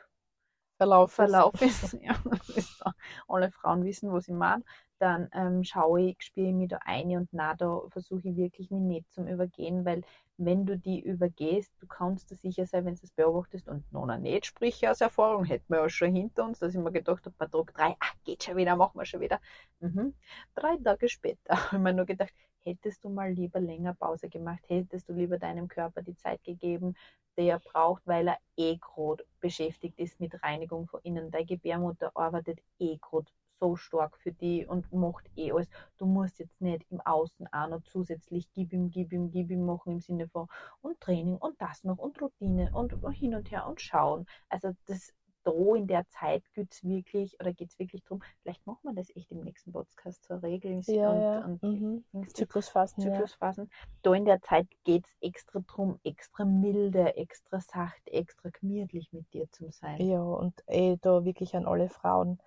Verlauf 0.76 1.18
ist. 1.18 1.40
Verlauf 1.40 1.60
ist. 1.60 1.92
Ja, 2.02 2.16
ist 2.54 2.78
so. 2.78 2.90
Alle 3.28 3.50
Frauen 3.50 3.84
wissen, 3.84 4.12
was 4.12 4.28
ich 4.28 4.34
meine. 4.34 4.64
Dann 5.02 5.28
ähm, 5.32 5.64
schaue 5.64 6.00
ich, 6.00 6.22
spiele 6.22 6.50
ich 6.50 6.54
mich 6.54 6.68
da 6.68 6.78
ein 6.84 7.08
und 7.16 7.28
na, 7.32 7.54
da 7.54 7.82
versuche 7.88 8.28
ich 8.28 8.36
wirklich 8.36 8.70
mich 8.70 8.82
nicht 8.82 9.12
zum 9.12 9.26
Übergehen, 9.26 9.84
weil 9.84 10.04
wenn 10.36 10.64
du 10.64 10.78
die 10.78 11.00
übergehst, 11.00 11.72
du 11.80 11.88
kannst 11.88 12.30
dir 12.30 12.36
sicher 12.36 12.66
sein, 12.66 12.84
wenn 12.84 12.94
du 12.94 13.00
es 13.02 13.10
beobachtest 13.10 13.68
und 13.68 13.90
noch 13.92 14.06
nicht, 14.18 14.46
sprich 14.46 14.86
aus 14.86 15.00
Erfahrung, 15.00 15.44
hätten 15.44 15.64
wir 15.72 15.80
ja 15.80 15.88
schon 15.88 16.14
hinter 16.14 16.44
uns, 16.44 16.60
dass 16.60 16.72
ich 16.76 16.80
mir 16.80 16.92
gedacht 16.92 17.26
habe, 17.26 17.34
bei 17.36 17.46
Tag 17.46 17.74
3, 17.74 17.96
ah, 17.98 18.06
geht 18.22 18.44
schon 18.44 18.54
wieder, 18.54 18.76
machen 18.76 18.96
wir 18.96 19.04
schon 19.04 19.18
wieder. 19.18 19.40
Mhm. 19.80 20.14
Drei 20.54 20.76
Tage 20.76 21.08
später 21.08 21.50
habe 21.50 21.78
ich 21.78 21.82
mir 21.82 21.94
nur 21.94 22.06
gedacht, 22.06 22.32
hättest 22.62 23.02
du 23.02 23.08
mal 23.08 23.32
lieber 23.32 23.58
länger 23.58 23.94
Pause 23.94 24.28
gemacht, 24.28 24.62
hättest 24.68 25.08
du 25.08 25.14
lieber 25.14 25.36
deinem 25.36 25.66
Körper 25.66 26.02
die 26.02 26.14
Zeit 26.14 26.44
gegeben, 26.44 26.94
die 27.36 27.48
er 27.48 27.58
braucht, 27.58 28.06
weil 28.06 28.28
er 28.28 28.38
eh 28.56 28.76
gerade 28.76 29.24
beschäftigt 29.40 29.98
ist 29.98 30.20
mit 30.20 30.40
Reinigung 30.44 30.86
von 30.86 31.00
innen. 31.02 31.32
Deine 31.32 31.46
Gebärmutter 31.46 32.12
arbeitet 32.14 32.60
eh 32.78 32.98
gerade 32.98 33.26
so 33.62 33.76
stark 33.76 34.18
für 34.18 34.32
die 34.32 34.66
und 34.66 34.92
macht 34.92 35.30
eh 35.36 35.52
alles. 35.52 35.68
Du 35.96 36.06
musst 36.06 36.40
jetzt 36.40 36.60
nicht 36.60 36.84
im 36.90 37.00
Außen 37.00 37.46
auch 37.52 37.68
noch 37.68 37.82
zusätzlich 37.84 38.50
gib 38.54 38.72
ihm, 38.72 38.90
gib 38.90 39.12
ihm, 39.12 39.30
gib 39.30 39.50
ihm 39.52 39.64
machen 39.64 39.92
im 39.92 40.00
Sinne 40.00 40.26
von 40.28 40.48
und 40.80 40.98
Training 41.00 41.36
und 41.36 41.54
das 41.60 41.84
noch 41.84 41.98
und 41.98 42.20
Routine 42.20 42.70
und 42.74 42.92
hin 43.12 43.36
und 43.36 43.50
her 43.52 43.66
und 43.68 43.80
schauen. 43.80 44.26
Also 44.48 44.72
das 44.86 45.12
da 45.44 45.50
in 45.76 45.86
der 45.88 46.06
Zeit 46.08 46.44
geht's 46.54 46.84
wirklich 46.84 47.36
oder 47.40 47.52
geht 47.52 47.70
es 47.70 47.78
wirklich 47.78 48.02
darum, 48.04 48.22
vielleicht 48.42 48.64
machen 48.64 48.78
wir 48.84 48.94
das 48.94 49.14
echt 49.16 49.30
im 49.32 49.40
nächsten 49.40 49.72
Podcast 49.72 50.22
zur 50.24 50.40
Regel 50.42 50.80
Ja, 50.86 51.10
und, 51.10 51.20
ja. 51.20 51.44
und 51.44 51.62
Mhm. 51.62 52.04
Dings- 52.12 52.32
Zyklusphasen, 52.32 53.02
ja. 53.02 53.12
Zyklusphasen. 53.12 53.68
Da 54.02 54.14
in 54.14 54.24
der 54.24 54.40
Zeit 54.40 54.68
geht 54.84 55.04
es 55.06 55.16
extra 55.20 55.60
drum, 55.66 55.98
extra 56.04 56.44
milde, 56.44 57.16
extra 57.16 57.60
sacht, 57.60 58.02
extra 58.06 58.50
gemütlich 58.50 59.12
mit 59.12 59.32
dir 59.32 59.50
zu 59.50 59.68
sein. 59.70 60.00
Ja, 60.00 60.22
und 60.22 60.54
eh 60.68 60.96
da 61.00 61.24
wirklich 61.24 61.56
an 61.56 61.66
alle 61.66 61.88
Frauen, 61.88 62.38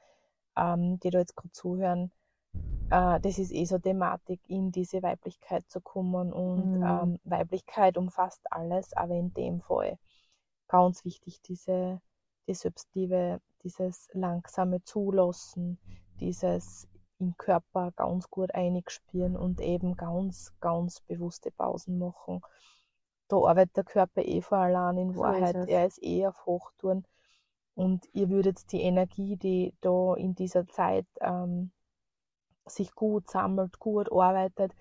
ähm, 0.57 0.99
die 1.01 1.09
da 1.11 1.19
jetzt 1.19 1.35
gerade 1.35 1.51
zuhören, 1.51 2.11
äh, 2.89 3.19
das 3.21 3.37
ist 3.39 3.51
eh 3.51 3.65
so 3.65 3.79
Thematik, 3.79 4.41
in 4.47 4.71
diese 4.71 5.03
Weiblichkeit 5.03 5.65
zu 5.69 5.81
kommen. 5.81 6.33
Und 6.33 6.71
Mhm. 6.75 6.81
ähm, 6.83 7.19
Weiblichkeit 7.23 7.97
umfasst 7.97 8.41
alles, 8.51 8.93
aber 8.93 9.15
in 9.15 9.33
dem 9.33 9.61
Fall 9.61 9.97
ganz 10.67 11.05
wichtig, 11.05 11.41
diese 11.43 12.01
die 12.47 12.53
Selbstliebe, 12.53 13.41
dieses 13.63 14.07
langsame 14.13 14.83
Zulassen, 14.83 15.79
dieses 16.19 16.87
im 17.19 17.35
Körper 17.37 17.91
ganz 17.95 18.29
gut 18.29 18.53
einspüren 18.53 19.35
und 19.37 19.61
eben 19.61 19.95
ganz, 19.95 20.53
ganz 20.59 21.01
bewusste 21.01 21.51
Pausen 21.51 21.97
machen. 21.99 22.41
Da 23.29 23.37
arbeitet 23.37 23.77
der 23.77 23.83
Körper 23.85 24.21
eh 24.23 24.41
vor 24.41 24.59
allein 24.59 24.97
in 24.97 25.13
So 25.13 25.23
ist 25.31 25.41
Wahrheit. 25.41 25.55
es. 25.55 25.67
Er 25.67 25.85
ist 25.87 26.03
eh 26.03 26.27
auf 26.27 26.45
Hochtouren. 26.45 27.05
Und 27.75 28.07
ihr 28.13 28.29
würdet 28.29 28.71
die 28.71 28.81
Energie, 28.81 29.35
die 29.35 29.73
da 29.81 30.15
in 30.15 30.33
dieser 30.33 30.67
Zeit 30.67 31.05
ähm, 31.21 31.71
sich 32.65 32.93
gut 32.95 33.29
sammelt, 33.29 33.79
gut 33.79 34.11
arbeitet, 34.11 34.73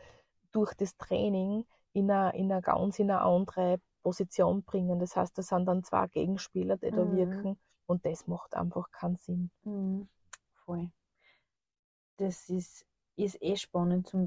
durch 0.52 0.74
das 0.74 0.96
Training 0.96 1.64
in 1.92 2.10
eine, 2.10 2.36
in 2.36 2.50
eine 2.50 2.62
ganz 2.62 2.98
in 2.98 3.10
eine 3.10 3.20
andere 3.20 3.80
Position 4.02 4.62
bringen. 4.62 4.98
Das 4.98 5.16
heißt, 5.16 5.36
das 5.36 5.48
sind 5.48 5.66
dann 5.66 5.82
zwei 5.82 6.06
Gegenspieler, 6.06 6.76
die 6.76 6.90
da 6.90 7.04
Mhm. 7.04 7.16
wirken 7.16 7.58
und 7.86 8.06
das 8.06 8.26
macht 8.26 8.54
einfach 8.54 8.90
keinen 8.92 9.16
Sinn. 9.16 9.50
Mhm. 9.64 10.08
Voll. 10.64 10.90
Das 12.18 12.48
ist, 12.48 12.86
ist 13.16 13.42
eh 13.42 13.56
spannend 13.56 14.06
zum 14.06 14.26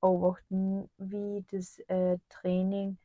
Beobachten, 0.00 0.90
wie 0.98 1.44
das 1.50 1.78
äh, 1.88 2.18
Training, 2.28 2.98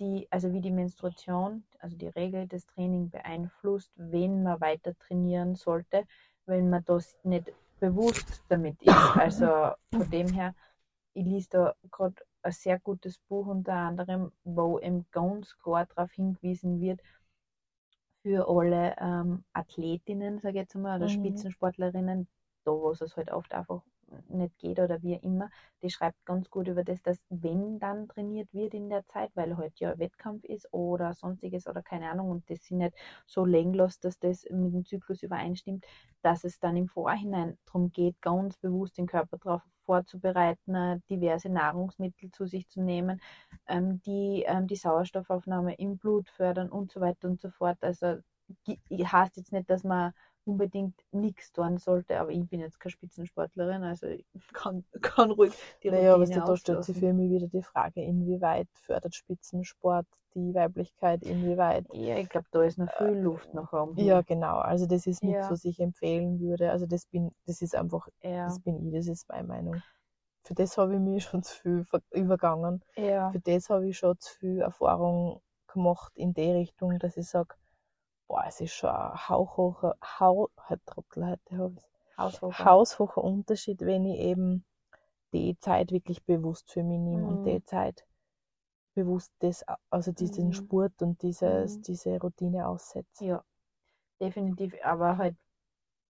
die, 0.00 0.26
also 0.30 0.52
wie 0.52 0.60
die 0.60 0.70
Menstruation, 0.70 1.64
also 1.78 1.96
die 1.96 2.08
Regel 2.08 2.46
des 2.48 2.66
Training 2.66 3.10
beeinflusst, 3.10 3.90
wenn 3.96 4.42
man 4.42 4.60
weiter 4.60 4.96
trainieren 4.98 5.54
sollte, 5.54 6.04
wenn 6.46 6.70
man 6.70 6.84
das 6.84 7.16
nicht 7.24 7.52
bewusst 7.80 8.42
damit 8.48 8.82
ist. 8.82 8.94
Also 9.16 9.46
von 9.92 10.10
dem 10.10 10.32
her, 10.32 10.54
ich 11.14 11.24
lese 11.24 11.48
da 11.50 11.74
gerade 11.90 12.16
ein 12.42 12.52
sehr 12.52 12.78
gutes 12.80 13.18
Buch 13.28 13.46
unter 13.46 13.72
anderem, 13.74 14.32
wo 14.44 14.78
eben 14.78 15.06
ganz 15.10 15.56
klar 15.58 15.86
darauf 15.86 16.12
hingewiesen 16.12 16.80
wird, 16.80 17.00
für 18.22 18.48
alle 18.48 18.94
ähm, 19.00 19.44
Athletinnen, 19.52 20.40
sage 20.40 20.56
ich 20.58 20.62
jetzt 20.62 20.74
mal, 20.74 20.96
oder 20.96 21.08
Mhm. 21.08 21.08
Spitzensportlerinnen, 21.08 22.28
da 22.66 22.72
wo 22.72 22.90
es 22.90 23.16
halt 23.16 23.32
oft 23.32 23.54
einfach 23.54 23.82
nicht 24.28 24.58
geht 24.58 24.78
oder 24.78 25.02
wie 25.02 25.14
immer, 25.14 25.50
die 25.82 25.90
schreibt 25.90 26.24
ganz 26.24 26.48
gut 26.50 26.68
über 26.68 26.84
das, 26.84 27.02
dass 27.02 27.18
wenn 27.28 27.78
dann 27.78 28.08
trainiert 28.08 28.52
wird 28.52 28.74
in 28.74 28.88
der 28.88 29.04
Zeit, 29.06 29.30
weil 29.34 29.56
halt 29.56 29.78
ja 29.80 29.98
Wettkampf 29.98 30.44
ist 30.44 30.72
oder 30.72 31.12
sonstiges 31.14 31.66
oder 31.66 31.82
keine 31.82 32.10
Ahnung 32.10 32.30
und 32.30 32.48
das 32.50 32.64
sind 32.64 32.78
nicht 32.78 32.94
so 33.26 33.44
länglos, 33.44 33.98
dass 33.98 34.18
das 34.18 34.44
mit 34.50 34.72
dem 34.74 34.84
Zyklus 34.84 35.22
übereinstimmt, 35.22 35.84
dass 36.22 36.44
es 36.44 36.58
dann 36.60 36.76
im 36.76 36.88
Vorhinein 36.88 37.58
darum 37.66 37.90
geht, 37.92 38.20
ganz 38.22 38.56
bewusst 38.58 38.96
den 38.98 39.06
Körper 39.06 39.38
darauf 39.38 39.62
vorzubereiten, 39.84 41.02
diverse 41.10 41.48
Nahrungsmittel 41.48 42.30
zu 42.30 42.46
sich 42.46 42.68
zu 42.68 42.82
nehmen, 42.82 43.20
ähm, 43.68 44.00
die 44.02 44.44
ähm, 44.46 44.66
die 44.66 44.76
Sauerstoffaufnahme 44.76 45.74
im 45.76 45.98
Blut 45.98 46.28
fördern 46.30 46.68
und 46.70 46.90
so 46.90 47.00
weiter 47.00 47.28
und 47.28 47.40
so 47.40 47.50
fort. 47.50 47.78
Also 47.82 48.16
heißt 48.68 49.36
jetzt 49.36 49.52
nicht, 49.52 49.70
dass 49.70 49.84
man 49.84 50.12
unbedingt 50.46 50.94
nichts 51.12 51.52
tun 51.52 51.78
sollte, 51.78 52.18
aber 52.20 52.30
ich 52.30 52.46
bin 52.48 52.60
jetzt 52.60 52.78
keine 52.78 52.92
Spitzensportlerin, 52.92 53.82
also 53.82 54.06
ich 54.06 54.24
kann, 54.52 54.84
kann 55.02 55.30
ruhig 55.32 55.52
die 55.82 55.90
Naja, 55.90 56.14
aber 56.14 56.24
Routine 56.24 56.44
da 56.44 56.56
stellt 56.56 56.84
sich 56.84 56.98
für 56.98 57.12
mich 57.12 57.30
wieder 57.30 57.48
die 57.48 57.62
Frage, 57.62 58.02
inwieweit 58.02 58.68
fördert 58.74 59.14
Spitzensport 59.14 60.06
die 60.34 60.54
Weiblichkeit, 60.54 61.22
inwieweit 61.22 61.86
Ja, 61.92 62.16
ich 62.18 62.28
glaube, 62.28 62.46
da 62.50 62.62
ist 62.62 62.78
noch 62.78 62.92
viel 62.92 63.06
Luft 63.18 63.52
nach 63.54 63.72
oben. 63.72 63.96
Ja, 63.98 64.20
genau. 64.22 64.58
Also 64.58 64.86
das 64.86 65.06
ist 65.06 65.22
nichts, 65.22 65.46
Ja. 65.46 65.50
was 65.50 65.64
ich 65.64 65.80
empfehlen 65.80 66.38
würde. 66.40 66.70
Also 66.70 66.86
das 66.86 67.06
bin, 67.06 67.32
das 67.46 67.62
ist 67.62 67.74
einfach, 67.74 68.08
ja. 68.22 68.44
das 68.44 68.60
bin 68.60 68.86
ich, 68.86 68.92
das 68.92 69.06
ist 69.08 69.28
meine 69.28 69.48
Meinung. 69.48 69.82
Für 70.44 70.54
das 70.54 70.76
habe 70.78 70.94
ich 70.94 71.00
mich 71.00 71.24
schon 71.30 71.42
zu 71.42 71.54
viel 71.56 71.86
übergangen. 72.12 72.82
ja. 72.96 73.30
Für 73.32 73.40
das 73.40 73.70
habe 73.70 73.88
ich 73.88 73.98
schon 73.98 74.18
zu 74.18 74.32
viel 74.38 74.60
Erfahrung 74.60 75.40
gemacht 75.66 76.12
in 76.16 76.34
die 76.34 76.50
Richtung, 76.52 76.98
dass 76.98 77.16
ich 77.16 77.26
sage, 77.28 77.54
boah, 78.28 78.44
es 78.46 78.60
ist 78.60 78.74
schon 78.74 78.90
ein 78.90 79.28
hauchhocher, 79.28 79.96
hau, 80.20 80.50
halt 80.58 80.84
Trottel 80.86 81.26
heute 81.26 81.58
habe 81.58 81.74
ich 81.78 81.84
Haushofer. 82.18 82.64
haushocher 82.64 83.24
Unterschied, 83.24 83.80
wenn 83.82 84.04
ich 84.06 84.20
eben 84.20 84.64
die 85.32 85.58
Zeit 85.60 85.92
wirklich 85.92 86.24
bewusst 86.24 86.72
für 86.72 86.82
mich 86.84 86.98
nehme 87.00 87.26
und 87.26 87.44
Mhm. 87.44 87.46
die 87.46 87.64
Zeit 87.64 88.06
bewusst 88.94 89.32
das, 89.40 89.64
also 89.90 90.12
diesen 90.12 90.52
Mhm. 90.52 90.54
Sport 90.54 91.02
und 91.02 91.22
dieses, 91.22 91.80
Mhm. 91.80 91.82
diese 91.82 92.18
Routine 92.20 92.68
aussetze. 92.68 93.24
Ja, 93.24 93.44
definitiv, 94.20 94.74
aber 94.84 95.18
halt 95.18 95.36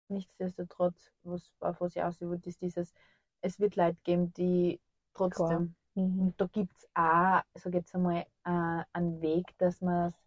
nichtsdestotrotz, 0.09 1.13
was, 1.25 1.53
auf 1.61 1.81
was 1.81 1.97
ich 1.97 2.03
aus 2.03 2.21
will, 2.21 2.41
ist 2.45 2.63
dieses, 2.63 2.95
es 3.43 3.61
wird 3.61 3.77
Leute 3.77 3.99
geben, 4.05 4.33
die 4.35 4.81
trotzdem, 5.15 5.77
Mhm. 5.97 6.27
und 6.27 6.41
da 6.41 6.47
gibt 6.47 6.73
es 6.77 6.89
auch, 6.95 7.43
sag 7.55 7.75
jetzt 7.75 7.95
einmal, 7.95 8.27
äh, 8.45 8.85
einen 8.93 9.21
Weg, 9.23 9.57
dass 9.59 9.81
man 9.83 10.09
es 10.11 10.23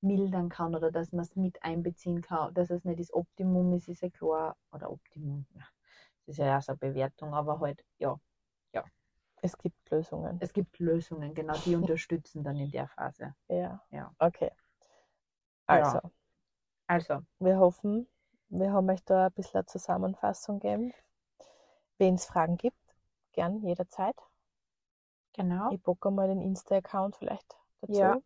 mildern 0.00 0.48
kann 0.48 0.74
oder 0.74 0.90
dass 0.90 1.12
man 1.12 1.22
es 1.22 1.36
mit 1.36 1.62
einbeziehen 1.62 2.22
kann, 2.22 2.54
dass 2.54 2.70
es 2.70 2.84
nicht 2.84 3.00
das 3.00 3.12
Optimum 3.12 3.72
ist, 3.74 3.88
ist 3.88 4.02
ja 4.02 4.10
klar, 4.10 4.56
oder 4.72 4.90
Optimum, 4.90 5.46
ja, 5.54 5.62
das 6.26 6.34
ist 6.34 6.38
ja 6.38 6.58
auch 6.58 6.62
so 6.62 6.72
eine 6.72 6.78
Bewertung, 6.78 7.34
aber 7.34 7.60
halt, 7.60 7.84
ja, 7.98 8.18
Es 9.42 9.56
gibt 9.56 9.90
Lösungen. 9.90 10.40
es 10.40 10.52
gibt 10.52 10.78
Lösungen, 10.78 11.32
genau, 11.34 11.54
die 11.64 11.74
unterstützen 11.76 12.42
dann 12.42 12.56
in 12.56 12.70
der 12.70 12.88
Phase. 12.88 13.34
Ja. 13.48 13.80
Ja. 13.90 14.12
Okay. 14.18 14.50
Ja. 15.68 15.76
Also, 15.78 16.00
Also, 16.88 17.22
wir 17.38 17.56
hoffen, 17.58 18.06
wir 18.50 18.72
haben 18.72 18.90
euch 18.90 19.02
da 19.04 19.28
ein 19.28 19.32
bisschen 19.32 19.60
eine 19.60 19.64
Zusammenfassung 19.66 20.60
gegeben. 20.60 20.92
Wenn 21.98 22.14
es 22.14 22.24
Fragen 22.26 22.56
gibt, 22.56 22.78
gern 23.32 23.62
jederzeit. 23.62 24.16
genau, 25.34 25.70
Ich 25.72 25.82
packe 25.82 26.10
mal 26.10 26.28
den 26.28 26.40
Insta-Account 26.40 27.16
vielleicht 27.16 27.56
dazu. 27.80 27.94
Ja. 27.94 28.20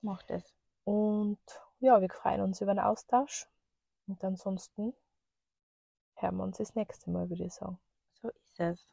macht 0.00 0.30
es. 0.30 0.54
Und 0.84 1.38
ja, 1.80 2.00
wir 2.00 2.10
freuen 2.10 2.40
uns 2.40 2.60
über 2.60 2.72
einen 2.72 2.80
Austausch. 2.80 3.46
Und 4.06 4.22
ansonsten 4.24 4.94
hören 6.16 6.36
wir 6.36 6.44
uns 6.44 6.58
das 6.58 6.74
nächste 6.74 7.10
Mal, 7.10 7.28
würde 7.28 7.44
ich 7.44 7.54
sagen. 7.54 7.78
So 8.20 8.28
ist 8.28 8.60
es. 8.60 8.88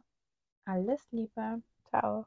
Alles 0.66 1.02
Liebe. 1.12 1.62
Ciao. 1.90 2.26